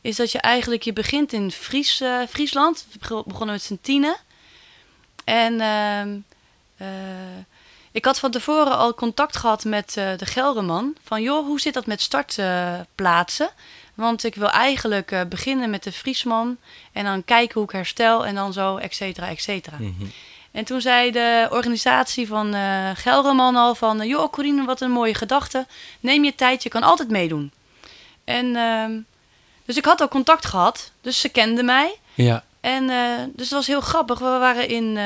[0.00, 2.86] Is dat je eigenlijk, je begint in Fries, Friesland.
[2.92, 4.16] We beg- begonnen met z'n tienen.
[5.24, 6.16] En ehm,
[6.76, 6.86] eh,
[7.96, 10.96] ik had van tevoren al contact gehad met eh, de Gelderman.
[11.04, 13.50] Van joh, hoe zit dat met startplaatsen?
[13.94, 16.56] Want ik wil eigenlijk eh, beginnen met de Friesman.
[16.92, 18.26] En dan kijken hoe ik herstel.
[18.26, 19.76] En dan zo, et cetera, et cetera.
[19.76, 20.04] Mhm.
[20.50, 24.06] En toen zei de organisatie van eh Gelderman al van...
[24.06, 25.66] joh, Corine, wat een mooie gedachte.
[26.00, 27.52] Neem je tijd, je kan altijd meedoen.
[28.24, 28.92] En ehm,
[29.64, 30.90] dus ik had al contact gehad.
[31.00, 31.98] Dus ze kenden mij.
[32.14, 32.44] Ja.
[32.60, 32.86] En
[33.34, 34.18] dus dat was heel grappig.
[34.18, 34.98] We waren in,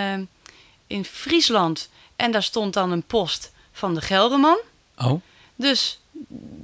[0.87, 1.89] in Friesland.
[2.21, 4.59] En daar stond dan een post van de Gelderman.
[4.97, 5.21] Oh.
[5.57, 6.01] Dus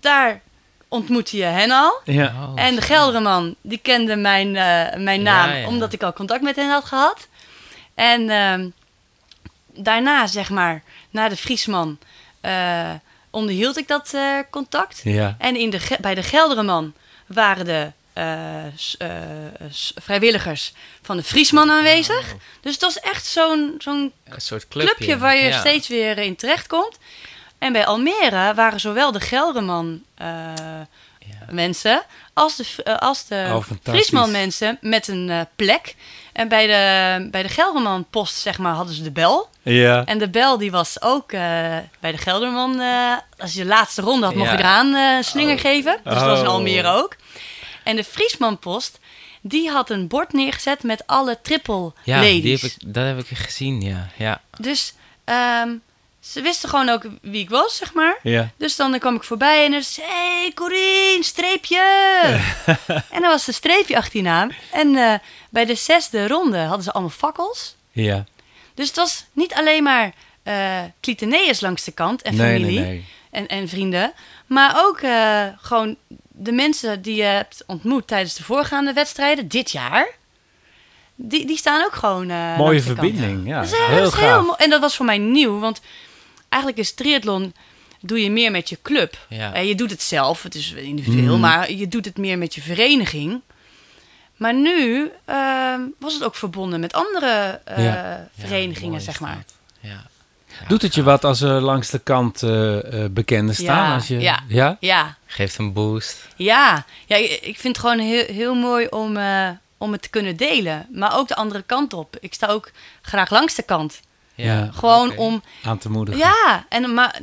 [0.01, 0.41] daar
[0.89, 2.01] ontmoette je hen al.
[2.05, 2.27] Ja.
[2.27, 2.81] Oh, En de.
[2.83, 5.67] Gelderman, die kende mijn, eh, mijn naam, Ja, ja.
[5.67, 7.29] omdat ik al contact met hen had gehad.
[7.95, 8.69] En ehm,
[9.73, 11.99] daarna, zeg maar, na de Friesman,
[12.41, 12.91] eh,
[13.31, 15.01] onderhield ik dat eh, contact.
[15.05, 15.35] Ja.
[15.39, 16.95] En in de, bij de Gelderman
[17.27, 17.93] waren de
[20.01, 22.35] vrijwilligers van de Friesman aanwezig.
[22.61, 24.95] Dus het was echt zo'n zo'n soort clubje.
[24.95, 25.59] clubje waar je Ja.
[25.59, 26.99] steeds weer in terechtkomt.
[27.59, 30.27] En bij Almere waren zowel de Gelderman eh,
[31.19, 31.37] Ja.
[31.51, 32.03] mensen
[32.35, 33.65] als de, eh, als de Oh.
[33.83, 35.95] Friesman mensen met een eh, plek.
[36.33, 39.49] En bij de, bij de Gelderman post zeg maar hadden ze de bel.
[39.63, 40.05] Ja.
[40.05, 41.41] En de bel die was ook eh,
[42.01, 42.81] bij de Gelderman.
[42.81, 46.01] eh, als je de laatste ronde had, mocht je eraan eh, slinger geven.
[46.05, 46.53] Dus dat was in Oh.
[46.53, 47.17] Almere ook.
[47.87, 48.99] En de Friesman post,
[49.41, 52.43] die had een bord neergezet met alle triple Ja, ladies.
[52.43, 54.09] die heb ik, dat heb ik gezien, ja.
[54.17, 54.41] ja.
[54.61, 54.95] Dus
[55.25, 55.75] ehm,
[56.21, 58.19] ze wisten gewoon ook wie ik was, zeg maar.
[58.23, 58.51] Ja.
[58.57, 61.81] Dus dan kwam ik voorbij en dan zei hey Corine, streepje!
[63.15, 64.51] en dan was een streepje achter die naam.
[64.73, 65.15] En eh,
[65.51, 67.75] bij de zesde ronde hadden ze allemaal fakkels.
[67.93, 68.25] Ja.
[68.75, 70.13] Dus het was niet alleen maar
[71.01, 73.05] Cliteneus langs de kant en familie nee, nee.
[73.31, 74.13] En, en vrienden.
[74.47, 75.97] Maar ook eh, gewoon
[76.39, 80.07] de mensen die je hebt ontmoet tijdens de voorgaande wedstrijden dit jaar.
[81.15, 83.47] Die, die staan ook gewoon eh, Mooie verbinding.
[83.49, 83.61] Ja.
[83.61, 84.43] Dat is, eh, heel dat is gaaf.
[84.45, 84.57] mooi.
[84.59, 85.81] En dat was voor mij nieuw, want
[86.49, 87.55] eigenlijk is triathlon
[88.01, 89.19] doe je meer met je club.
[89.29, 89.53] Ja.
[89.55, 91.41] Eh, je doet het zelf, het is individueel, Mhm.
[91.41, 93.41] maar je doet het meer met je vereniging.
[94.37, 98.29] Maar nu ehm, was het ook verbonden met andere eh, Ja.
[98.39, 99.45] verenigingen, zeg maar.
[99.81, 100.07] Ja.
[100.61, 103.89] Ja, Doet het je wat als er langs de kant eh, eh, bekenden staan?
[103.89, 104.41] Ja, Als je, ja.
[104.49, 104.77] ja?
[104.81, 106.29] Ja, Geeft een boost.
[106.37, 106.85] ja.
[107.07, 110.87] ja ik vind het gewoon heel, heel mooi om, eh, om het te kunnen delen.
[110.93, 112.17] Maar ook de andere kant op.
[112.21, 112.71] Ik sta ook
[113.03, 114.01] graag langs de kant.
[114.35, 114.71] Ja.
[114.73, 116.21] Gewoon om Aan te moedigen.
[116.21, 117.21] Ja, en maar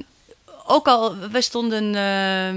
[0.66, 2.50] ook al, we stonden eh,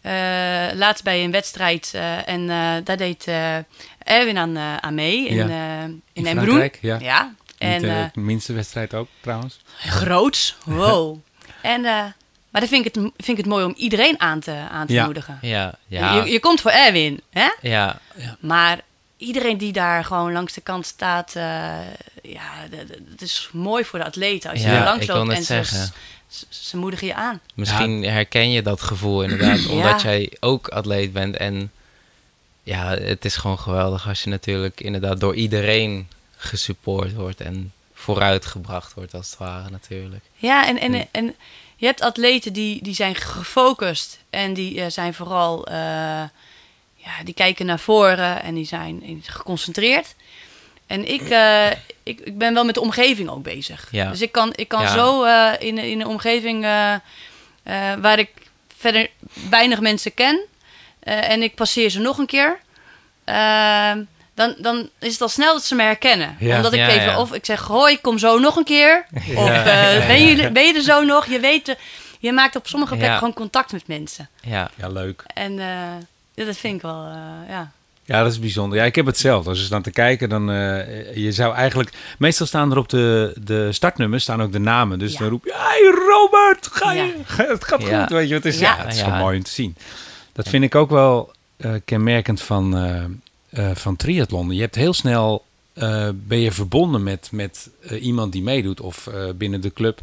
[0.00, 3.56] eh, laatst bij een wedstrijd eh, en eh, daar deed eh,
[3.98, 5.48] Erwin aan, eh, aan mee in, Ja.
[5.48, 6.98] eh in, In ja.
[7.00, 7.34] ja.
[7.58, 9.60] En Niet, eh, eh, de minste wedstrijd ook, trouwens.
[9.78, 11.18] groots, wow.
[11.62, 12.04] en, eh,
[12.50, 14.92] maar dan vind ik, het, vind ik het mooi om iedereen aan te, aan te
[14.92, 15.04] Ja.
[15.04, 15.38] moedigen.
[15.42, 16.14] Ja, ja.
[16.14, 17.48] Je, je komt voor Erwin, hè?
[17.60, 17.98] ja.
[18.40, 18.80] Maar
[19.16, 21.42] iedereen die daar gewoon langs de kant staat, eh,
[22.22, 22.50] ja,
[23.10, 25.92] het is mooi voor de atleten als je Ja, er langs loopt en zeggen.
[26.28, 27.40] ze, ze, moedigen je aan.
[27.54, 29.68] Misschien herken je dat gevoel inderdaad, Ja.
[29.70, 31.36] omdat jij ook atleet bent.
[31.36, 31.70] En
[32.62, 37.40] ja, het is gewoon geweldig als je natuurlijk inderdaad door iedereen gesupport wordt.
[37.40, 40.24] En vooruitgebracht wordt, als het ware natuurlijk.
[40.36, 41.34] Ja, en, en, en
[41.76, 45.74] je hebt atleten die, die zijn gefocust en die eh, zijn vooral, eh,
[46.94, 50.14] ja, die kijken naar voren en die zijn geconcentreerd.
[50.86, 51.70] En ik, eh,
[52.02, 53.88] ik, ik ben wel met de omgeving ook bezig.
[53.90, 54.10] Ja.
[54.10, 54.92] Dus ik kan, ik kan Ja.
[54.92, 55.24] zo
[55.58, 56.62] in, in een omgeving
[58.00, 58.30] waar ik
[58.76, 59.10] verder
[59.50, 60.40] weinig mensen ken
[61.00, 62.60] en ik passeer ze nog een keer,
[64.36, 66.36] dan, dan is het al snel dat ze me herkennen.
[66.38, 66.56] Ja.
[66.56, 67.20] Omdat ik Ja, even, ja.
[67.20, 69.06] of ik zeg, hoi, ik kom zo nog een keer.
[69.34, 71.26] Of eh, ben, je, ben je er zo nog?
[71.26, 71.76] Je weet, de-
[72.20, 73.18] je maakt op sommige plekken Ja.
[73.18, 74.28] gewoon contact met mensen.
[74.42, 75.22] Ja, Ja, leuk.
[75.34, 77.70] En eh, dat vind ik wel, eh, ja.
[78.04, 78.78] Ja, dat is bijzonder.
[78.78, 79.50] Ja, ik heb hetzelfde.
[79.50, 81.90] Als je dan te kijken, dan eh, je zou eigenlijk...
[82.18, 84.98] Meestal staan er op de, de startnummers staan ook de namen.
[84.98, 85.18] Dus Ja.
[85.18, 88.00] dan roep je, hey Robert, ga je, het gaat Ja.
[88.00, 88.60] goed, weet je wat het is?
[88.60, 88.84] Ja, Ja.
[88.84, 89.10] het is Ja.
[89.10, 89.76] wel mooi om te zien.
[90.32, 93.04] Dat vind ik ook wel eh, kenmerkend van, eh,
[93.56, 94.50] eh, van triathlon.
[94.50, 99.10] Je hebt heel snel, eh, ben je verbonden met, met eh, iemand die meedoet of
[99.36, 100.00] binnen de club.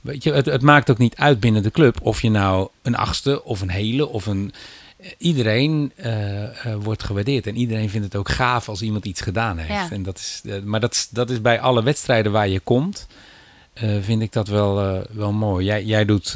[0.00, 2.94] Weet je, het, het maakt ook niet uit binnen de club of je nou een
[2.94, 4.52] achtste of een hele of een...
[5.18, 5.92] Iedereen
[6.80, 9.88] wordt gewaardeerd en iedereen vindt het ook gaaf als iemand iets gedaan heeft.
[9.88, 9.90] Ja.
[9.90, 13.06] En dat is, maar dat is, dat is bij alle wedstrijden waar je komt,
[14.00, 15.66] vind ik dat wel, wel mooi.
[15.66, 16.34] Jij, jij doet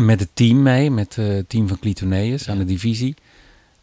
[0.00, 3.16] met het team mee, met het team van Clitoneus aan de divisie.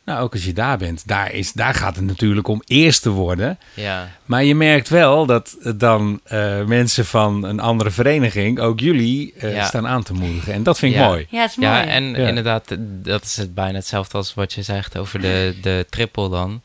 [0.06, 3.10] Nou, ook als je daar bent, daar, is, daar gaat het natuurlijk om eerst te
[3.10, 3.60] worden.
[3.74, 8.80] ja, Maar je merkt wel dat eh, dan eh, mensen van een andere vereniging ook
[8.80, 9.66] jullie eh, Ja.
[9.66, 10.54] staan aan te moedigen.
[10.54, 11.08] En dat vind ik Ja.
[11.08, 11.26] mooi.
[11.30, 11.70] Ja, het is mooi.
[11.72, 12.28] ja en Ja.
[12.28, 16.62] inderdaad, dat is het bijna hetzelfde als wat je zegt over de, de triple dan.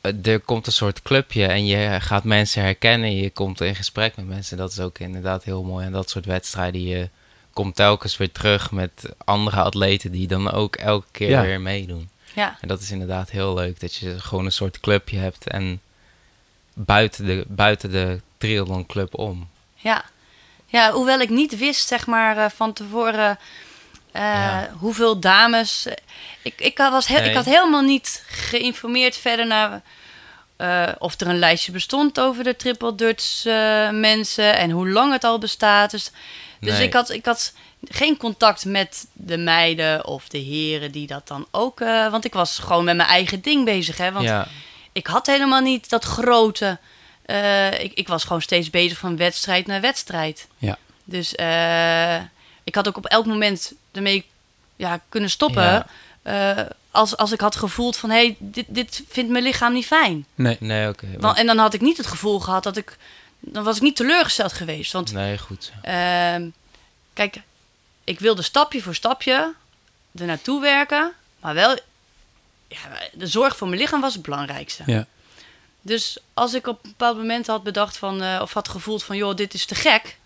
[0.00, 3.16] Eh, Er komt een soort clubje en je gaat mensen herkennen.
[3.16, 4.56] Je komt in gesprek met mensen.
[4.56, 5.86] Dat is ook inderdaad heel mooi.
[5.86, 7.08] En dat soort wedstrijden, je
[7.54, 8.92] komt telkens weer terug met
[9.24, 11.42] andere atleten die dan ook elke keer Ja.
[11.42, 12.08] weer meedoen.
[12.34, 15.80] Ja, En dat is inderdaad heel leuk, dat je gewoon een soort clubje hebt en
[16.74, 19.48] buiten de, buiten de triathlon club om.
[19.76, 20.04] ja.
[20.66, 23.38] ja, hoewel ik niet wist, zeg maar, eh, van tevoren
[24.12, 24.70] eh, Ja.
[24.78, 25.86] hoeveel dames...
[25.86, 25.94] eh,
[26.42, 29.82] ik, ik, was heel, ik had helemaal niet geïnformeerd verder naar...
[30.56, 35.12] eh, of er een lijstje bestond over de triple Dutch eh, mensen en hoe lang
[35.12, 35.90] het al bestaat.
[35.90, 36.10] Dus,
[36.64, 36.86] dus Nee.
[36.86, 37.52] ik, had, ik had
[37.88, 41.80] geen contact met de meiden of de heren die dat dan ook...
[41.80, 44.12] eh, want ik was gewoon met mijn eigen ding bezig, hè.
[44.12, 44.46] Want ja,
[44.92, 46.78] ik had helemaal niet dat grote.
[47.24, 50.46] eh, ik, ik was gewoon steeds bezig van wedstrijd naar wedstrijd.
[50.58, 50.78] Ja.
[51.04, 52.16] Dus eh,
[52.64, 54.24] ik had ook op elk moment ermee
[54.76, 55.86] ja, kunnen stoppen.
[56.24, 56.68] Ja.
[56.90, 60.26] als, als ik had gevoeld van hé, hey, dit, dit vindt mijn lichaam niet fijn.
[60.34, 60.56] Nee.
[60.60, 61.06] nee, oké.
[61.34, 62.96] En dan had ik niet het gevoel gehad dat ik.
[63.46, 64.92] Dan was ik niet teleurgesteld geweest.
[64.92, 65.72] Want nee, goed.
[65.82, 66.48] Ehm,
[67.12, 67.40] kijk,
[68.04, 69.54] ik wilde stapje voor stapje
[70.14, 71.12] er naartoe werken.
[71.40, 71.78] Maar wel,
[72.68, 72.78] ja,
[73.12, 74.82] de zorg voor mijn lichaam was het belangrijkste.
[74.86, 75.06] Ja.
[75.80, 79.16] Dus als ik op een bepaald moment had bedacht van, eh, of had gevoeld van,
[79.16, 80.16] joh, dit is te gek.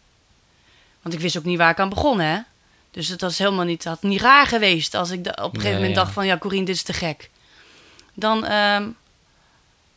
[1.02, 2.38] Want ik wist ook niet waar ik aan begon, hè.
[2.90, 5.72] Dus het was helemaal niet, had niet raar geweest als ik op een gegeven Nee,
[5.72, 6.02] moment ja.
[6.02, 7.30] dacht van, ja, Corine, dit is te gek.
[8.14, 8.88] Dan, ehm,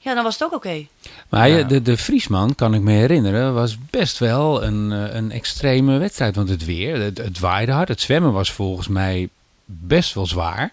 [0.04, 0.86] ja, dan was het ook oké.
[1.30, 1.64] Maar Ja.
[1.64, 6.36] de, de Friesman, kan ik me herinneren, was best wel een, eh, een extreme wedstrijd.
[6.36, 7.88] Want het weer, het, het waaide hard.
[7.88, 9.30] Het zwemmen was volgens mij
[9.66, 10.72] best wel zwaar.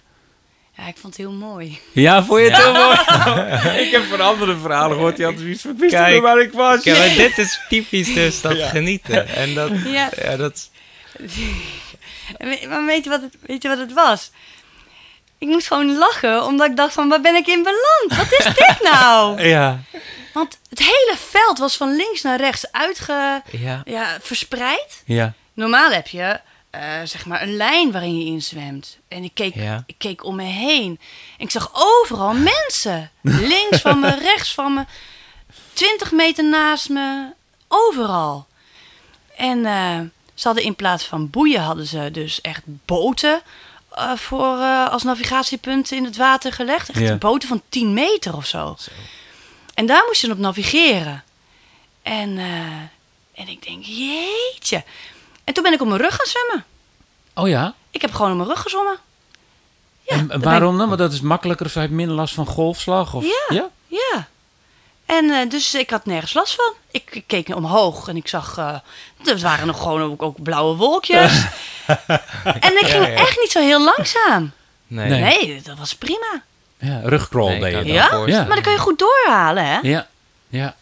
[0.77, 1.79] Ja, ik vond het heel mooi.
[1.93, 2.97] Ja, vond je het heel mooi?
[3.85, 5.17] ik heb van andere verhalen gehoord.
[5.17, 6.13] Die hadden zoiets van, wist Kijk.
[6.15, 6.83] niet waar ik was.
[6.83, 9.29] Kijk, maar dit is typisch dus dat genieten.
[9.29, 10.11] En dat, Ja.
[10.23, 10.71] ja, dat
[12.69, 14.31] Maar weet je, wat het, weet je wat het was?
[15.39, 18.29] Ik moest gewoon lachen, omdat ik dacht van, waar ben ik in beland?
[18.29, 19.41] Wat is dit nou?
[19.49, 19.81] Ja.
[20.33, 25.03] Want het hele veld was van links naar rechts uitge, ja, ja, verspreid.
[25.05, 25.33] Ja.
[25.55, 28.99] Normaal heb je, eh, zeg maar, een lijn waarin je inzwemt.
[29.09, 29.83] En ik keek, Ja.
[29.87, 31.01] ik keek om me heen.
[31.39, 33.11] En ik zag overal mensen.
[33.23, 34.85] Links van me, rechts van me.
[35.73, 37.33] 20 meter naast me.
[37.69, 38.47] Overal.
[39.37, 39.99] En eh,
[40.35, 43.41] ze hadden in plaats van boeien, hadden ze dus echt boten
[43.99, 46.89] eh, voor, eh, als navigatiepunten in het water gelegd.
[46.89, 47.17] Echt Ja.
[47.17, 48.77] boten van 10 meter of zo.
[49.75, 51.25] En daar moest je op navigeren.
[52.03, 54.85] En, eh, en ik denk, jeetje.
[55.45, 56.65] En toen ben ik op mijn rug gaan zwemmen.
[57.35, 57.75] Oh ja?
[57.91, 58.99] Ik heb gewoon op mijn rug gezwommen.
[60.03, 60.87] Ja, en waarom dan?
[60.87, 63.15] Want dat is makkelijker of hebt minder last van golfslag?
[63.15, 63.25] Of...
[63.25, 63.55] Ja.
[63.57, 63.69] ja?
[63.87, 64.29] Ja.
[65.09, 66.73] En eh, dus ik had nergens last van.
[66.91, 68.59] Ik, ik keek omhoog en ik zag...
[68.59, 68.75] eh
[69.25, 71.33] er waren nog gewoon ook, ook blauwe wolkjes.
[72.61, 74.53] en ik ging echt niet zo heel langzaam.
[74.87, 75.09] nee.
[75.09, 75.21] Nee.
[75.21, 76.43] Nee, dat was prima.
[76.79, 77.87] Ja, rugcrawl Nee, deed je ik dan.
[77.87, 78.09] me Ja?
[78.11, 78.47] voorstellen.
[78.47, 79.79] Maar dan kun je goed doorhalen, hè?
[79.83, 80.07] Ja.
[80.49, 80.75] ja.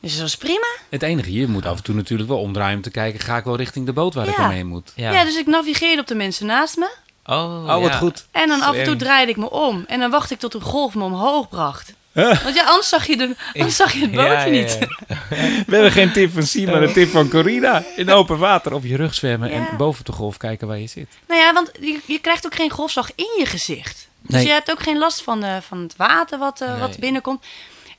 [0.00, 0.66] Dus dat was prima.
[0.90, 3.20] Het enige, je moet af en toe natuurlijk wel omdraaien om te kijken...
[3.20, 4.44] ga ik wel richting de boot waar ik Ja.
[4.44, 4.92] omheen moet?
[4.94, 5.12] Ja.
[5.12, 5.24] Ja.
[5.24, 6.90] dus ik navigeerde op de mensen naast me.
[7.26, 7.96] Oh, Oh, wat ja.
[7.96, 8.26] goed.
[8.30, 9.84] En dan af en toe draaide ik me om.
[9.86, 11.92] En dan wachtte ik tot een golf me omhoog bracht.
[12.12, 14.78] Want ja, anders zag je, de, anders zag je het bootje Ja, ja, niet.
[15.66, 17.82] We hebben geen tip van Simon, maar een tip van Corina.
[17.96, 19.68] In open water op je rug zwemmen Ja.
[19.68, 21.08] en boven de golf kijken waar je zit.
[21.28, 24.08] Nou ja, want je, je krijgt ook geen golfslag in je gezicht.
[24.20, 24.46] Dus Nee.
[24.46, 26.78] je hebt ook geen last van, eh, van het water wat, eh, Nee.
[26.78, 27.44] wat binnenkomt.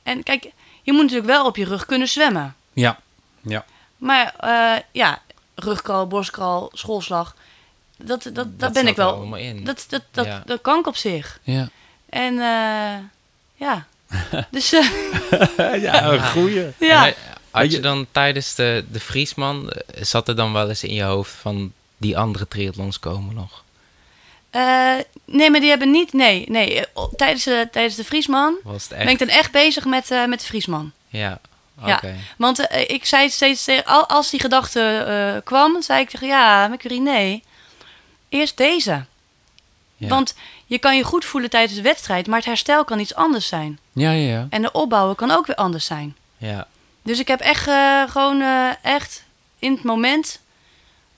[0.02, 0.44] En kijk,
[0.82, 2.54] je moet natuurlijk wel op je rug kunnen zwemmen.
[2.72, 2.98] Ja,
[3.42, 3.64] ja.
[3.96, 5.18] Maar eh, ja,
[5.54, 7.34] rugkral, borstkral, schoolslag,
[7.96, 9.12] dat, dat, dat, ben ik wel.
[9.14, 9.64] allemaal in.
[9.64, 10.42] Dat, dat, dat, Ja.
[10.46, 11.40] dat kan ik op zich.
[11.42, 11.68] Ja,
[12.08, 12.98] En eh,
[13.54, 13.86] ja,
[14.50, 16.66] dus eh, ja een goeie.
[16.78, 17.06] ja.
[17.06, 17.12] Eh,
[17.50, 21.02] Had je dan tijdens de, de Vriesman, eh, zat er dan wel eens in je
[21.02, 23.62] hoofd van die andere triathlons komen nog?
[24.50, 24.94] Eh,
[25.24, 26.12] nee, maar die hebben niet.
[26.12, 26.84] Nee, nee.
[27.16, 29.10] Tijdens, de tijdens de Vriesman Was het ben echt?
[29.10, 30.92] ik dan echt bezig met, eh, met de Vriesman.
[31.08, 31.40] Ja,
[31.80, 32.06] oké.
[32.06, 32.14] Ja.
[32.36, 36.98] Want ik zei steeds tegen, als die gedachte eh, kwam, zei ik tegen ja, Mercury,
[36.98, 37.42] nee.
[38.28, 39.04] Eerst deze.
[39.96, 40.08] Ja.
[40.08, 40.34] Want
[40.66, 43.78] je kan je goed voelen tijdens de wedstrijd, maar het herstel kan iets anders zijn.
[43.92, 44.46] Ja, ja, ja.
[44.50, 46.16] En de opbouwen kan ook weer anders zijn.
[46.36, 46.66] Ja,
[47.02, 49.24] Dus ik heb echt eh, gewoon eh, echt
[49.58, 50.40] in het moment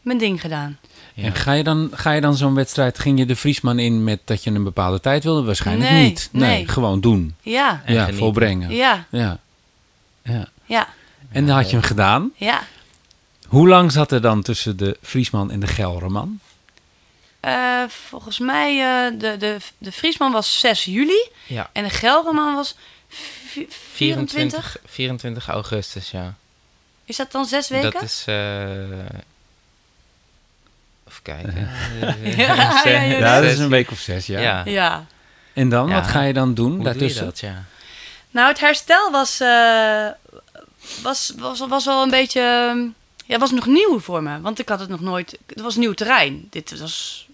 [0.00, 0.78] mijn ding gedaan.
[1.14, 1.24] ja.
[1.24, 4.20] En ga je dan, ga je dan zo'n wedstrijd, ging je de Vriesman in met
[4.24, 5.42] dat je een bepaalde tijd wilde?
[5.42, 6.28] Waarschijnlijk Nee, niet.
[6.32, 6.68] Nee, nee.
[6.68, 7.34] gewoon doen.
[7.40, 8.18] Ja, En ja, genieten.
[8.24, 8.70] volbrengen.
[8.74, 9.04] Ja.
[9.10, 9.38] ja,
[10.22, 10.48] ja.
[10.64, 10.88] ja,
[11.30, 12.30] En dan had je hem gedaan.
[12.36, 12.62] ja.
[13.48, 16.40] Hoe lang zat er dan tussen de Vriesman en de Gelderman?
[17.46, 21.70] Eh, volgens mij, eh, de, de, de Friesman was 6 juli ja.
[21.72, 22.76] en de Gelderman was
[23.08, 24.76] vi- 24.
[24.76, 26.34] 24, 24 augustus, ja.
[27.04, 27.90] Is dat dan zes weken?
[27.90, 28.22] Dat is...
[28.26, 28.74] eh
[31.08, 31.68] even kijken.
[32.36, 34.40] Ja, ja, ja, Ja, dat is een week of zes, ja.
[34.40, 34.62] Ja.
[34.64, 35.06] Ja.
[35.52, 35.94] En dan, Ja.
[35.94, 37.24] wat ga je dan doen Hoe doe je daartussen?
[37.24, 37.64] dat, ja?
[38.30, 40.06] Nou, het herstel was, eh,
[41.02, 42.40] was, was, was wel een beetje...
[43.26, 44.40] Ja, was nog nieuw voor me.
[44.40, 45.38] Want ik had het nog nooit...
[45.46, 46.46] Het was nieuw terrein.
[46.50, 47.25] Dit was...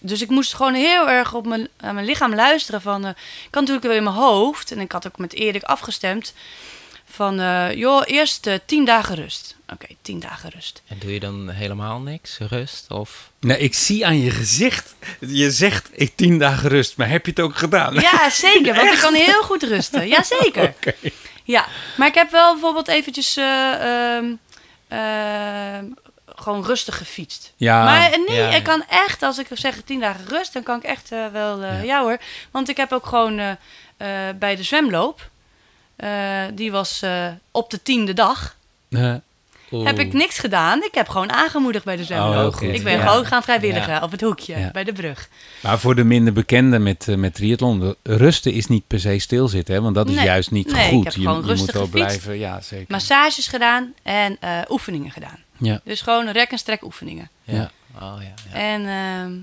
[0.00, 2.80] Dus ik moest gewoon heel erg op mijn, aan mijn lichaam luisteren.
[2.80, 4.72] Van, eh, ik had natuurlijk wel in mijn hoofd.
[4.72, 6.34] En ik had ook met Erik afgestemd.
[7.10, 9.56] Van, eh, joh, eerst eh, tien dagen rust.
[9.72, 10.82] Oké, tien dagen rust.
[10.86, 12.38] En doe je dan helemaal niks?
[12.38, 12.90] Rust?
[12.90, 13.30] Of...
[13.40, 14.94] Nee, ik zie aan je gezicht.
[15.20, 17.94] Je zegt, ik tien dagen rust, maar heb je het ook gedaan?
[17.94, 18.74] Ja, zeker.
[18.74, 20.08] Want ik kan heel goed rusten.
[20.08, 20.74] Jazeker.
[20.76, 20.94] Oké.
[21.44, 24.34] Ja, maar ik heb wel bijvoorbeeld eventjes eh, ehm,
[24.88, 25.84] ehm,
[26.40, 27.52] gewoon rustig gefietst.
[27.56, 28.50] Ja, maar eh, nee, ja.
[28.50, 31.62] ik kan echt, als ik zeg tien dagen rust, dan kan ik echt eh, wel,
[31.62, 31.82] eh, Ja.
[31.82, 32.02] ja.
[32.02, 32.18] hoor.
[32.50, 33.56] Want ik heb ook gewoon
[34.38, 35.30] bij de zwemloop,
[36.54, 37.02] die was
[37.50, 38.56] op de tiende dag,
[39.70, 40.82] heb ik niks gedaan.
[40.82, 42.54] Ik heb gewoon aangemoedigd bij de Oh, zwemloop.
[42.54, 42.68] goed.
[42.74, 43.06] ik ben Ja.
[43.06, 44.02] gewoon gaan vrijwilligen Ja.
[44.02, 44.70] op het hoekje, Ja.
[44.70, 45.28] bij de brug.
[45.60, 49.80] maar voor de minder bekenden met, met triathlon, rusten is niet per se stilzitten, hè?
[49.80, 50.24] want dat is Nee.
[50.24, 51.04] juist niet Nee, ik goed.
[51.04, 52.06] heb je gewoon je moet rustig wel gefietst.
[52.20, 52.86] blijven, ja zeker.
[52.88, 54.38] Massages gedaan en
[54.68, 55.38] oefeningen gedaan.
[55.60, 55.80] Ja.
[55.84, 57.30] Dus gewoon rek- en strek oefeningen.
[57.44, 57.70] Ja.
[57.94, 58.54] Oh ja, ja.
[58.58, 59.38] En, ehm,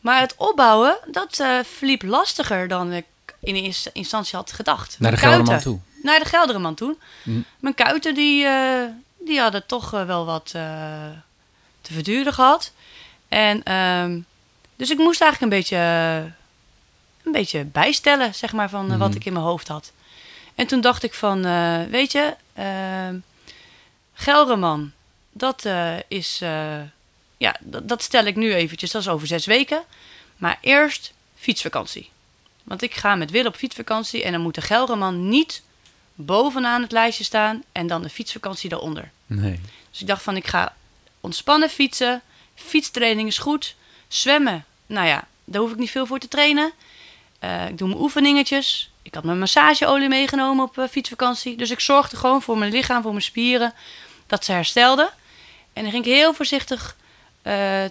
[0.00, 3.04] maar het opbouwen, dat eh, verliep lastiger dan ik
[3.40, 4.96] in eerste instantie had gedacht.
[4.98, 5.78] Naar de Gelderman toe.
[6.02, 6.96] Naar de Gelderman toe.
[7.22, 7.44] Mm.
[7.60, 8.82] Mijn kuiten, die, eh,
[9.24, 10.62] die hadden toch eh, wel wat eh,
[11.80, 12.72] te verduren gehad.
[13.28, 14.18] En, ehm,
[14.76, 15.76] dus ik moest eigenlijk een beetje,
[17.24, 19.16] een beetje bijstellen, zeg maar, van wat Mhm.
[19.16, 19.92] ik in mijn hoofd had.
[20.54, 23.16] En toen dacht ik van, eh, weet je, ehm
[24.14, 24.92] Gelderman,
[25.32, 26.80] dat eh, is, eh,
[27.36, 29.82] ja, dat, stel ik nu eventjes, dat is over zes weken.
[30.36, 32.10] Maar eerst fietsvakantie.
[32.62, 35.62] Want ik ga met Wil op fietsvakantie en dan moet de Gelderman niet
[36.14, 39.10] bovenaan het lijstje staan en dan de fietsvakantie daaronder.
[39.26, 39.60] Nee.
[39.90, 40.74] Dus ik dacht van, ik ga
[41.20, 42.22] ontspannen fietsen.
[42.54, 43.74] Fietstraining is goed.
[44.08, 46.72] Zwemmen, nou ja, daar hoef ik niet veel voor te trainen.
[47.38, 48.90] Eh, ik doe mijn oefeningetjes.
[49.02, 51.56] Ik had mijn massageolie meegenomen op fietsvakantie.
[51.56, 53.74] Dus ik zorgde gewoon voor mijn lichaam, voor mijn spieren,
[54.26, 55.10] dat ze herstelden.
[55.72, 56.96] En dan ging ik heel voorzichtig
[57.42, 57.84] eh,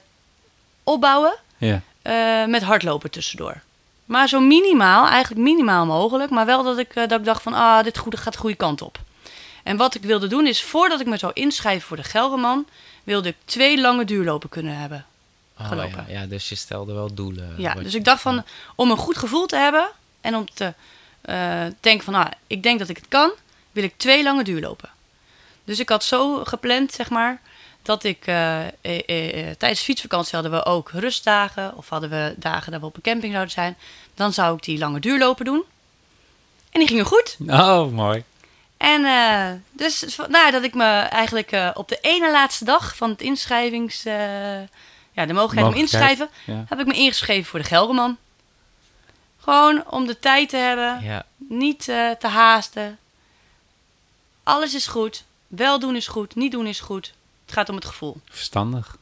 [0.83, 1.81] opbouwen Ja.
[2.01, 3.61] eh, met hardlopen tussendoor.
[4.05, 6.29] Maar zo minimaal, eigenlijk minimaal mogelijk.
[6.31, 8.55] Maar wel dat ik, eh, dat ik dacht van, ah, dit goede, gaat de goede
[8.55, 8.99] kant op.
[9.63, 12.65] En wat ik wilde doen is, voordat ik me zou inschrijven voor de Gelderman...
[13.03, 15.05] wilde ik twee lange duurlopen kunnen hebben.
[15.59, 16.05] Oh, gelopen.
[16.07, 16.19] ja.
[16.21, 17.53] ja, dus je stelde wel doelen.
[17.57, 18.43] Ja, dus je- ik dacht van,
[18.75, 19.89] om een goed gevoel te hebben...
[20.21, 20.73] en om te
[21.79, 23.31] denken van, ah, ik denk dat ik het kan...
[23.71, 24.89] wil ik twee lange duurlopen.
[25.63, 27.41] Dus ik had zo gepland, zeg maar...
[27.81, 31.77] dat ik eh, eh, eh, eh, tijdens fietsvakantie hadden we ook rustdagen...
[31.77, 33.77] of hadden we dagen dat we op een camping zouden zijn...
[34.15, 35.63] dan zou ik die lange duurlopen doen.
[36.71, 37.37] En die gingen goed.
[37.47, 38.23] Oh, mooi.
[38.77, 43.21] En eh, dus vandaar dat ik me eigenlijk op de ene laatste dag van het
[43.21, 44.03] inschrijvings...
[44.03, 46.29] ja, de mogelijkheid om Mogelijkheid, in te schrijven...
[46.45, 46.65] Ja.
[46.67, 48.17] heb ik me ingeschreven voor de Gelderman.
[49.39, 52.99] Gewoon om de tijd te hebben, Ja, niet te haasten.
[54.43, 55.23] Alles is goed.
[55.47, 57.13] Wel doen is goed, niet doen is goed.
[57.51, 58.17] Het gaat om het gevoel.
[58.29, 58.97] Verstandig.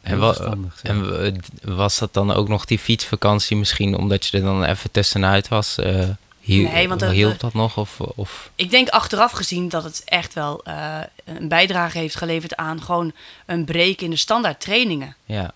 [0.00, 4.42] En, wa- verstandig, en was dat dan ook nog die fietsvakantie misschien omdat je er
[4.44, 5.78] dan even tussenuit was?
[5.78, 6.08] eh,
[6.40, 7.76] Hiel, Nee, want dat- hielp dat nog?
[7.76, 12.56] Of, of Ik denk achteraf gezien dat het echt wel eh, een bijdrage heeft geleverd
[12.56, 13.12] aan gewoon
[13.46, 15.16] een break in de standaard trainingen.
[15.24, 15.52] ja,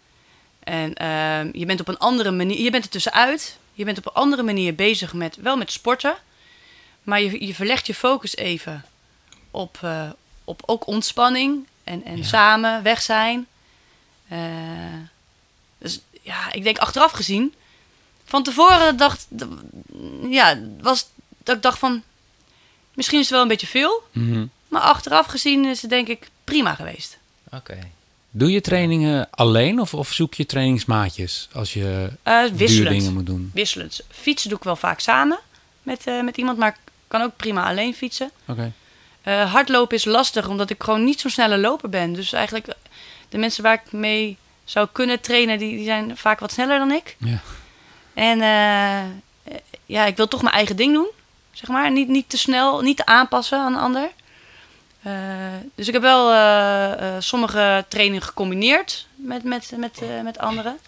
[0.61, 3.59] En ehm, je bent op een andere manier, je bent er tussenuit.
[3.73, 6.15] Je bent op een andere manier bezig met, wel met sporten.
[7.03, 8.85] Maar je, je verlegt je focus even
[9.51, 10.09] op, eh,
[10.45, 12.23] op ook ontspanning en, en Ja.
[12.25, 13.47] samen weg zijn.
[14.29, 14.39] Eh,
[15.79, 17.55] dus ja, ik denk achteraf gezien.
[18.25, 19.27] Van tevoren dacht,
[20.29, 21.09] ja, was
[21.45, 22.03] dat ik dacht van,
[22.95, 24.03] misschien is het wel een beetje veel.
[24.13, 24.47] Mhm.
[24.69, 27.19] Maar achteraf gezien is het denk ik prima geweest.
[27.53, 27.79] oké.
[28.37, 32.89] Doe je trainingen alleen of, of zoek je trainingsmaatjes als je duur wisselend.
[32.99, 33.51] dingen moet doen?
[33.55, 34.01] wisselend.
[34.11, 35.39] Fietsen doe ik wel vaak samen
[35.83, 38.31] met, eh, met iemand, maar ik kan ook prima alleen fietsen.
[38.47, 38.73] Oké.
[39.25, 42.13] Eh, hardlopen is lastig, omdat ik gewoon niet zo'n snelle loper ben.
[42.13, 42.75] Dus eigenlijk
[43.29, 46.91] de mensen waar ik mee zou kunnen trainen, die, die zijn vaak wat sneller dan
[46.91, 47.17] ik.
[47.19, 47.41] Ja.
[48.15, 49.55] En eh,
[49.87, 51.09] ja, ik wil toch mijn eigen ding doen,
[51.53, 51.91] zeg maar.
[51.91, 54.11] Niet, niet te snel, niet te aanpassen aan een ander.
[55.03, 55.13] Eh,
[55.75, 60.79] dus ik heb wel sommige trainingen gecombineerd met, met, met, met anderen.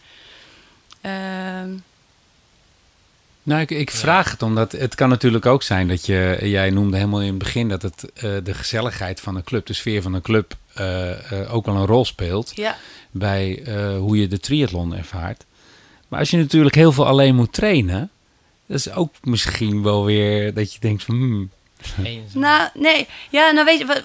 [3.46, 6.96] Nou, ik, ik vraag het omdat het kan natuurlijk ook zijn dat je, jij noemde
[6.96, 10.14] helemaal in het begin dat het eh, de gezelligheid van een club, de sfeer van
[10.14, 12.76] een club, eh, eh, ook wel een rol speelt ja,
[13.10, 15.44] bij eh, hoe je de triathlon ervaart.
[16.08, 18.10] Maar als je natuurlijk heel veel alleen moet trainen,
[18.66, 21.50] dat is ook misschien wel weer dat je denkt van, hmm.
[22.32, 23.06] Nou, nee.
[23.30, 24.02] Ja, nou weet je,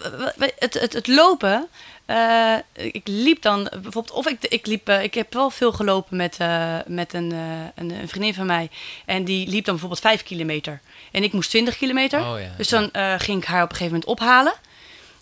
[0.60, 1.68] het, het, het lopen.
[2.12, 6.18] Eh, ik liep dan bijvoorbeeld, of ik, ik liep, eh, ik heb wel veel gelopen
[6.18, 7.32] met, eh, met een,
[7.76, 8.70] een, een vriendin van mij.
[9.06, 10.82] En die liep dan bijvoorbeeld 5 kilometer.
[11.12, 12.20] En ik moest 20 kilometer.
[12.20, 12.50] Oh ja.
[12.58, 14.54] Dus dan ging ik haar op een gegeven moment ophalen.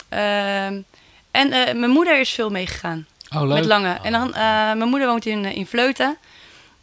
[0.09, 0.81] Ehm,
[1.31, 3.07] en mijn moeder is veel meegegaan.
[3.35, 3.41] oh.
[3.41, 3.99] Met lange.
[4.03, 4.29] En dan,
[4.77, 6.17] mijn moeder woont in, in Vleuten.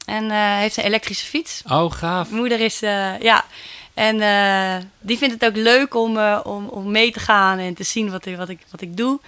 [0.07, 1.63] En heeft een elektrische fiets.
[1.69, 2.27] Oh, gaaf.
[2.29, 2.79] Mijn moeder is,
[3.21, 3.45] ja.
[3.95, 4.17] En
[5.01, 8.25] die vindt het ook leuk om, om, om mee te gaan en te zien wat
[8.25, 9.21] wat ik, wat ik doe.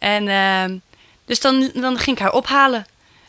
[0.00, 0.76] En ehm,
[1.24, 2.86] dus dan, dan ging ik haar ophalen.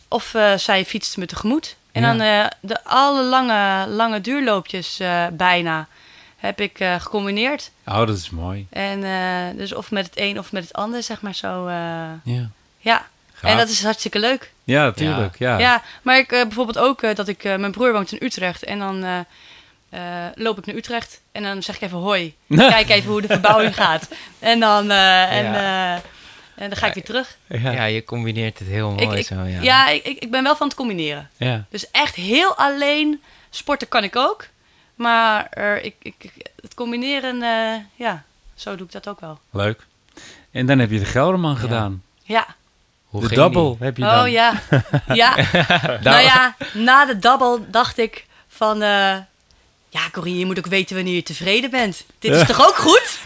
[0.07, 1.75] Of eh, zij fietste me tegemoet.
[1.91, 2.07] En Ja.
[2.07, 5.87] dan eh, de alle lange, lange duurloopjes eh, bijna
[6.37, 7.71] heb ik eh, gecombineerd.
[7.87, 8.67] Oh, dat is mooi.
[8.69, 11.67] En eh, dus of met het een of met het ander, zeg maar zo.
[11.67, 11.73] eh,
[12.23, 12.49] Ja.
[12.77, 13.51] ja, Gaaf.
[13.51, 14.51] en dat is hartstikke leuk.
[14.63, 15.37] Ja, natuurlijk.
[15.39, 15.57] Ja.
[15.59, 17.43] Ja, maar ik eh, bijvoorbeeld ook eh, dat ik...
[17.43, 19.19] eh, mijn broer woont in Utrecht en dan eh,
[19.89, 21.21] eh, loop ik naar Utrecht.
[21.31, 22.35] En dan zeg ik even hoi.
[22.55, 24.07] Kijk even hoe de verbouwing gaat.
[24.39, 25.95] En dan, eh, en, Ja.
[25.95, 26.01] eh,
[26.61, 27.37] en dan ga ik weer terug.
[27.47, 27.71] Ja.
[27.71, 29.61] Ja, je combineert het heel mooi ik- zo, ja.
[29.61, 31.29] ja, ik, ik, ik ben wel van het combineren.
[31.37, 31.65] Ja.
[31.69, 34.47] Dus echt heel alleen sporten kan ik ook.
[34.95, 35.95] Maar er, ik,
[36.61, 38.23] het combineren, eh, ja,
[38.55, 39.39] zo doe ik dat ook wel.
[39.51, 39.85] Leuk.
[40.51, 41.59] En dan heb je de Gelderman Ja.
[41.59, 42.03] gedaan.
[42.23, 42.45] Ja.
[43.05, 43.75] Hoe de ging double die?
[43.79, 44.19] heb je dan.
[44.21, 44.53] Oh ja.
[45.13, 45.35] Ja.
[46.03, 48.81] nou ja, na de double dacht ik van...
[48.81, 49.17] eh,
[49.91, 52.03] ja, Corine, je moet ook weten wanneer je tevreden bent.
[52.19, 53.19] Dit is toch ook goed?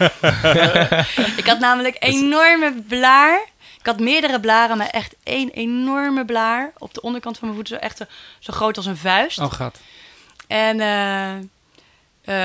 [1.40, 3.40] ik had namelijk enorme blaar.
[3.78, 6.72] Ik had meerdere blaren, maar echt één enorme blaar.
[6.78, 8.04] Op de onderkant van mijn voeten, zo echt
[8.38, 9.38] zo, groot als een vuist.
[9.38, 9.80] Oh, gaat.
[10.46, 11.34] En eh,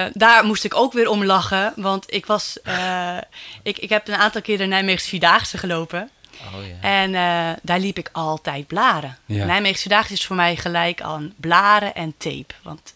[0.06, 1.74] eh, daar moest ik ook weer om lachen.
[1.76, 2.62] Want ik was...
[2.62, 3.18] eh,
[3.64, 6.10] ik, ik heb een aantal keer de Nijmeegse Vierdaagse gelopen.
[6.46, 6.90] Oh ja.
[6.90, 9.18] En eh, daar liep ik altijd blaren.
[9.26, 9.46] Ja.
[9.46, 12.54] Nijmeegse Vierdaagse is voor mij gelijk aan blaren en tape.
[12.64, 12.94] Want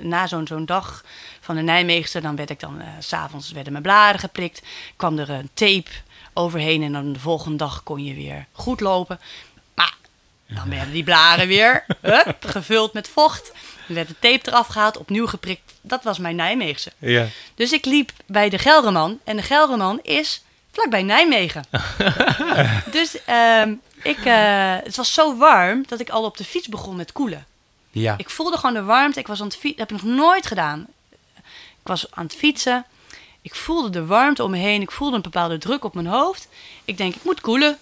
[0.00, 1.04] na zo'n zo'n dag
[1.40, 2.80] van de Nijmeegse, dan werd ik dan...
[2.80, 4.62] eh, s s'avonds werden mijn blaren geprikt.
[4.96, 5.90] kwam er een tape
[6.32, 9.20] overheen en dan de volgende dag kon je weer goed lopen.
[9.74, 9.94] Maar
[10.46, 13.52] dan werden die blaren weer hup, gevuld met vocht.
[13.86, 15.74] Dan werd de tape eraf gehaald, opnieuw geprikt.
[15.80, 16.92] Dat was mijn Nijmeegse.
[16.98, 17.26] Ja.
[17.54, 19.20] Dus ik liep bij de Gelreman.
[19.24, 21.64] En de Gelreman is vlakbij Nijmegen.
[22.90, 26.96] dus ehm, ik, eh, het was zo warm dat ik al op de fiets begon
[26.96, 27.46] met koelen.
[27.94, 28.14] Ja.
[28.16, 29.18] Ik voelde gewoon de warmte.
[29.20, 29.78] Ik was aan het fietsen.
[29.78, 30.86] Dat heb ik nog nooit gedaan.
[31.80, 32.84] Ik was aan het fietsen.
[33.42, 34.80] Ik voelde de warmte om me heen.
[34.82, 36.48] Ik voelde een bepaalde druk op mijn hoofd.
[36.84, 37.78] Ik denk, ik moet koelen.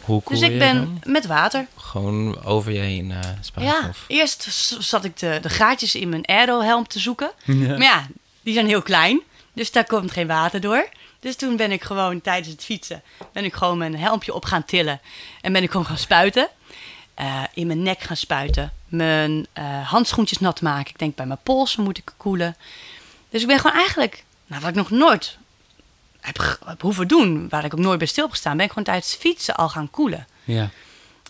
[0.00, 1.12] Hoe koel dus ik je ben dan?
[1.12, 1.66] met water.
[1.76, 3.76] Gewoon over je heen eh spuiten?
[3.82, 4.04] Ja, Of?
[4.06, 4.46] eerst
[4.78, 7.30] zat ik de, de gaatjes in mijn aero-helm te zoeken.
[7.44, 7.54] Ja.
[7.54, 8.06] Maar ja,
[8.42, 9.20] die zijn heel klein.
[9.52, 10.88] Dus daar komt geen water door.
[11.20, 13.02] Dus toen ben ik gewoon tijdens het fietsen...
[13.32, 15.00] ben ik gewoon mijn helmpje op gaan tillen.
[15.40, 16.48] En ben ik gewoon gaan spuiten.
[17.16, 18.72] Eh, in mijn nek gaan spuiten.
[18.88, 20.90] Mijn eh, handschoentjes nat maken.
[20.90, 22.56] Ik denk bij mijn polsen moet ik koelen.
[23.30, 24.24] Dus ik ben gewoon eigenlijk...
[24.46, 25.38] Nou, wat ik nog nooit
[26.20, 27.48] heb, hoeven doen...
[27.48, 28.56] waar ik ook nooit bij stil heb gestaan...
[28.56, 30.26] ben ik gewoon tijdens fietsen al gaan koelen.
[30.44, 30.70] Ja.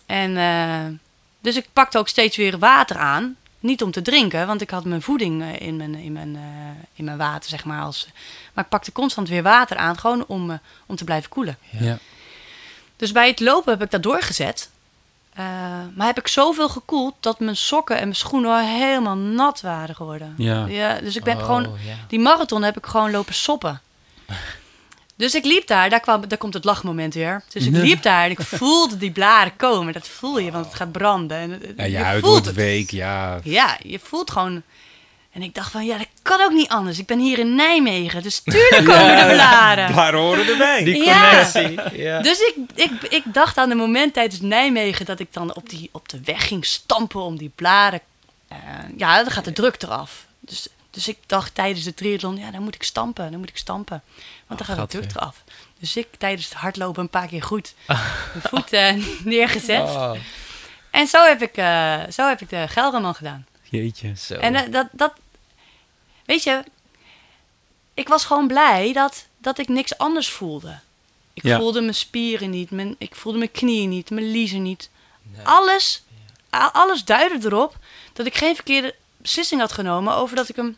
[0.05, 0.99] En eh,
[1.39, 3.35] dus ik pakte ook steeds weer water aan.
[3.59, 6.37] Niet om te drinken, want ik had mijn voeding in mijn, in mijn,
[6.93, 7.81] in mijn water, zeg maar.
[7.81, 8.07] Als,
[8.53, 11.57] maar ik pakte constant weer water aan, gewoon om, om te blijven koelen.
[11.69, 11.97] Ja.
[12.95, 14.69] Dus bij het lopen heb ik dat doorgezet.
[15.37, 15.43] Eh,
[15.95, 20.33] maar heb ik zoveel gekoeld dat mijn sokken en mijn schoenen helemaal nat waren geworden.
[20.37, 20.65] Ja.
[20.65, 21.63] ja dus ik ben Oh, gewoon...
[21.63, 21.95] ja.
[22.07, 23.81] Die marathon heb ik gewoon lopen soppen.
[25.15, 27.43] Dus ik liep daar, daar, kwam, daar komt het lachmoment weer.
[27.49, 29.93] Dus ik liep daar en ik voelde die blaren komen.
[29.93, 31.37] Dat voel je, want het gaat branden.
[31.37, 32.55] En, Ja, je je huid voelt wordt het.
[32.55, 33.39] week, ja.
[33.43, 34.61] Ja, je voelt gewoon...
[35.31, 36.99] En ik dacht van, ja, dat kan ook niet anders.
[36.99, 39.91] Ik ben hier in Nijmegen, dus tuurlijk komen de blaren.
[39.91, 40.83] Blaren horen erbij.
[40.83, 41.29] Die Ja.
[41.29, 41.97] connectie.
[42.03, 42.21] Ja.
[42.21, 45.89] Dus ik, ik, ik dacht aan de moment tijdens Nijmegen dat ik dan op, die,
[45.91, 47.99] op de weg ging stampen om die blaren.
[48.47, 48.57] eh,
[48.97, 50.25] ja, dan gaat de druk eraf.
[50.39, 53.57] Dus, dus ik dacht tijdens de triathlon, ja, dan moet ik stampen, dan moet ik
[53.57, 54.01] stampen.
[54.47, 55.43] Want dan Oh, gaat de druk eraf.
[55.79, 58.01] Dus ik tijdens het hardlopen een paar keer goed mijn
[58.49, 59.81] voet eh, neergezet.
[59.81, 60.11] Oh,
[60.91, 63.45] En zo heb, ik, eh, zo heb ik de Gelderman gedaan.
[63.69, 64.13] Jeetje.
[64.17, 64.33] zo.
[64.33, 65.13] En dat, dat,
[66.27, 66.63] weet je,
[67.93, 70.79] ik was gewoon blij dat, dat ik niks anders voelde.
[71.33, 71.57] Ik Ja.
[71.57, 74.89] voelde mijn spieren niet, mijn, ik voelde mijn knieën niet, mijn liezen niet.
[75.21, 75.45] Nee.
[75.47, 76.01] Alles,
[76.55, 77.77] a- alles duidde erop
[78.13, 80.77] dat ik geen verkeerde beslissing had genomen over dat ik hem,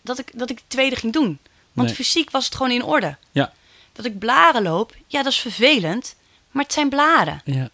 [0.00, 1.38] dat ik, dat ik de tweede ging doen.
[1.72, 1.96] Want Nee.
[1.96, 3.16] fysiek was het gewoon in orde.
[3.32, 3.52] Ja.
[3.92, 6.14] Dat ik blaren loop, ja, dat is vervelend,
[6.50, 7.40] maar het zijn blaren.
[7.44, 7.68] Ja.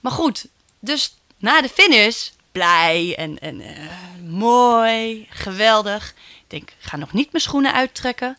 [0.00, 0.46] Maar goed,
[0.78, 3.76] dus na de finish, blij en, en eh,
[4.28, 6.08] mooi, geweldig.
[6.38, 8.38] Ik denk, ik ga nog niet mijn schoenen uittrekken.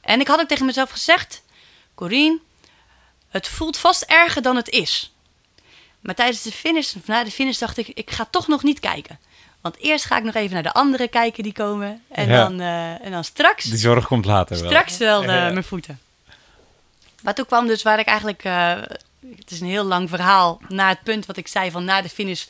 [0.00, 1.42] En ik had ook tegen mezelf gezegd,
[1.94, 2.38] Corine,
[3.28, 5.12] het voelt vast erger dan het is.
[6.00, 8.80] Maar tijdens de finish, of na de finish, dacht ik, ik ga toch nog niet
[8.80, 9.18] kijken.
[9.60, 12.02] Want eerst ga ik nog even naar de anderen kijken die komen.
[12.10, 12.42] En, Ja.
[12.44, 14.66] dan, eh, en dan straks Die zorg komt later wel.
[14.70, 15.50] Straks wel de- Ja.
[15.50, 16.00] mijn voeten.
[17.22, 18.44] Maar toen kwam dus waar ik eigenlijk...
[18.44, 18.76] eh,
[19.36, 20.60] het is een heel lang verhaal.
[20.68, 22.44] Na het punt wat ik zei van na de finish...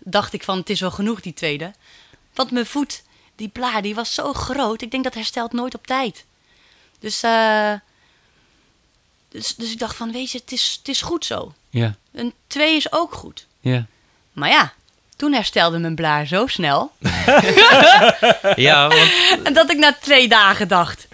[0.00, 1.72] dacht ik van het is wel genoeg die tweede.
[2.34, 3.02] Want mijn voet,
[3.36, 4.82] die blaar, die was zo groot.
[4.82, 6.24] Ik denk dat herstelt nooit op tijd.
[6.98, 7.72] Dus, eh,
[9.28, 11.54] dus, dus ik dacht van weet je, het is, het is goed zo.
[11.70, 11.94] Ja.
[12.12, 13.46] Een twee is ook goed.
[13.60, 13.86] Ja.
[14.32, 14.72] Maar ja,
[15.16, 16.92] toen herstelde mijn blaar zo snel...
[18.56, 19.10] Ja, want
[19.44, 21.08] en dat ik na twee dagen dacht...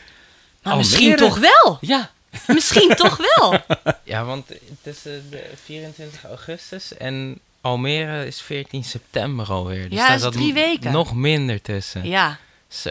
[0.63, 1.29] Nou, misschien Almere?
[1.29, 1.79] toch wel.
[1.81, 2.11] Ja.
[2.47, 3.61] Misschien toch wel.
[4.05, 9.89] Ja, want het is eh, de 24 augustus en Almere is 14 september alweer.
[9.89, 10.93] Dus Ja, daar dat is zat drie weken.
[10.93, 12.07] Nog minder tussen.
[12.09, 12.39] Ja.
[12.69, 12.91] Zo.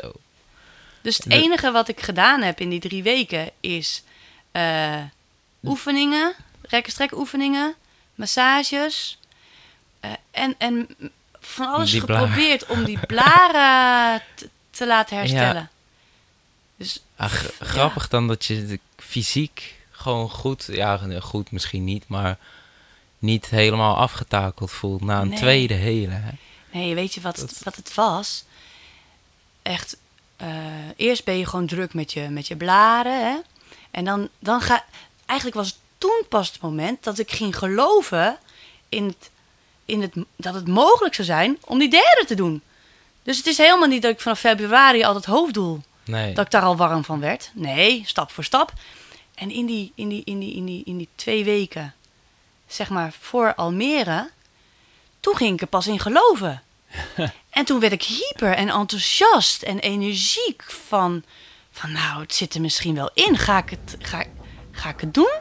[1.02, 4.04] Dus het enige wat ik gedaan heb in die drie weken is
[4.52, 5.02] eh,
[5.64, 7.76] oefeningen, rek- strek oefeningen,
[8.16, 9.18] massages
[10.00, 10.88] eh, en, en
[11.40, 12.28] van alles Die blaren.
[12.28, 15.70] geprobeerd om die blaren te, te laten herstellen.
[16.78, 22.08] Dus Ah, g- grappig dan dat je de- fysiek gewoon goed, ja goed misschien niet,
[22.08, 22.38] maar
[23.26, 25.38] niet helemaal afgetakeld voelt na een Nee.
[25.38, 26.14] tweede hele.
[26.14, 26.30] Hè?
[26.72, 28.44] nee, weet je wat, Dat- wat het was?
[29.62, 29.98] Echt,
[30.38, 30.48] eh,
[30.96, 33.26] eerst ben je gewoon druk met je, met je blaren.
[33.26, 33.36] Hè?
[33.92, 34.86] En dan, dan ga.
[35.26, 38.38] Eigenlijk was het toen pas het moment dat ik ging geloven
[38.90, 39.30] in het,
[39.86, 42.62] in het, dat het mogelijk zou zijn om die derde te doen.
[43.24, 46.34] Dus het is helemaal niet dat ik vanaf februari al het hoofddoel, Nee.
[46.34, 47.52] dat ik daar al warm van werd.
[47.54, 48.74] Nee, stap voor stap.
[49.36, 51.94] En in die, in die, in die, in die, in die twee weken,
[52.68, 54.30] zeg maar voor Almere,
[55.20, 56.64] toen ging ik er pas in geloven.
[57.50, 61.24] en toen werd ik hyper en enthousiast en energiek van,
[61.72, 63.38] van nou, het zit er misschien wel in.
[63.38, 64.24] Ga ik het, ga,
[64.72, 65.34] ga ik het doen?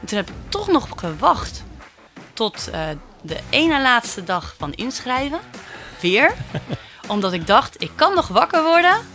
[0.00, 1.62] En toen heb ik toch nog gewacht
[2.32, 2.88] tot eh,
[3.22, 5.40] de ene laatste dag van inschrijven.
[6.00, 6.34] Weer.
[7.08, 9.06] Omdat ik dacht, ik kan nog wakker worden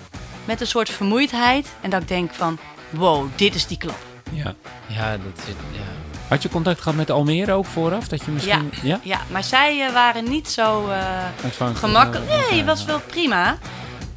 [0.46, 1.68] met een soort vermoeidheid.
[1.82, 4.00] En dat ik denk van, wow, dit is die klap.
[4.32, 4.56] ja.
[4.88, 6.13] Ja, dat is, ja.
[6.28, 8.08] Had je contact gehad met Almere ook vooraf?
[8.08, 8.72] Dat je misschien...
[8.82, 9.00] Ja.
[9.04, 12.30] Ja, maar zij eh, waren niet zo eh, gemakkelijk.
[12.30, 13.58] Nee, het was wel prima.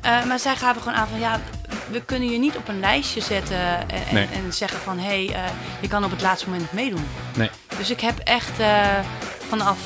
[0.00, 1.40] Eh, maar zij gaven gewoon aan van ja,
[1.90, 4.26] we kunnen je niet op een lijstje zetten en, en- Nee.
[4.26, 5.50] en zeggen van hé, hey,
[5.80, 7.06] je kan op het laatste moment meedoen.
[7.36, 7.50] Nee.
[7.78, 8.52] Dus ik heb echt
[9.48, 9.78] vanaf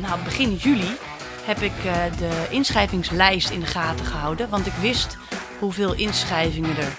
[0.00, 0.96] nou, begin juli
[1.44, 1.72] heb ik
[2.18, 4.48] de inschrijvingslijst in de gaten gehouden.
[4.48, 5.16] Want ik wist
[5.58, 6.92] hoeveel inschrijvingen er.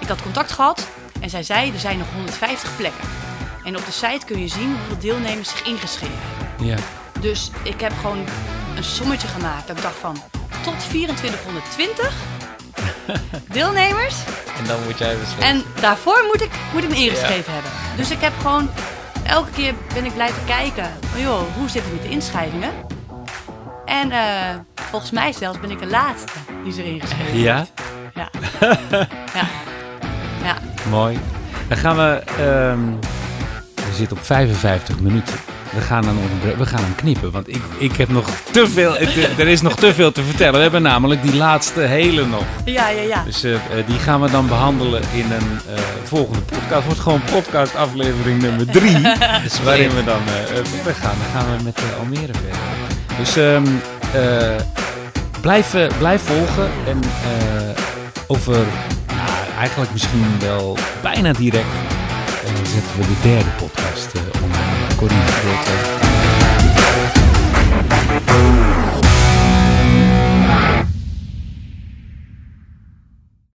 [0.00, 0.88] Ik had contact gehad
[1.22, 3.04] en zij zei er zijn nog 150 plekken.
[3.64, 6.66] En op de site kun je zien hoeveel deelnemers zich ingeschreven hebben.
[6.66, 6.76] Ja.
[7.20, 8.24] Dus ik heb gewoon
[8.76, 9.66] een sommetje gemaakt.
[9.66, 10.16] Dat ik dacht van
[10.62, 12.12] tot 2420
[13.56, 14.14] deelnemers.
[14.58, 15.42] En dan moet jij beslissen.
[15.42, 17.70] En daarvoor moet ik, moet ik me ingeschreven hebben.
[17.96, 18.70] Dus ik heb gewoon
[19.24, 20.90] elke keer ben ik blijven kijken.
[21.10, 22.72] Van, joh, hoe zit het met de inschrijvingen?
[23.84, 26.32] En eh, volgens mij zelfs ben ik de laatste
[26.64, 27.56] die zich ingeschreven Ja?
[27.56, 27.72] heeft.
[28.14, 28.28] Ja.
[29.34, 29.46] ja.
[30.42, 30.56] Ja.
[30.90, 31.18] Mooi.
[31.68, 32.22] Dan gaan we...
[32.38, 33.10] ehm,
[33.74, 35.34] we zitten op 55 minuten.
[35.70, 37.30] we gaan, aan onze, we gaan hem knippen.
[37.30, 38.96] Want ik, ik heb nog te veel,
[39.38, 40.54] er is nog te veel te vertellen.
[40.54, 42.44] We hebben namelijk die laatste hele nog.
[42.64, 43.22] Ja, ja, ja.
[43.24, 43.56] Dus uh,
[43.86, 46.74] die gaan we dan behandelen in een uh, volgende podcast.
[46.74, 49.00] Het wordt gewoon podcast aflevering nummer drie.
[49.42, 51.16] dus waarin we dan uh, verder gaan.
[51.18, 52.60] Dan gaan we met Almere verder.
[53.18, 53.80] Dus um,
[55.40, 56.70] blijf, blijf volgen.
[56.86, 57.00] En
[58.26, 58.56] over
[59.62, 61.66] eigenlijk misschien wel bijna direct
[62.62, 64.94] zetten we de derde podcast online.
[64.96, 65.70] Corine Grote.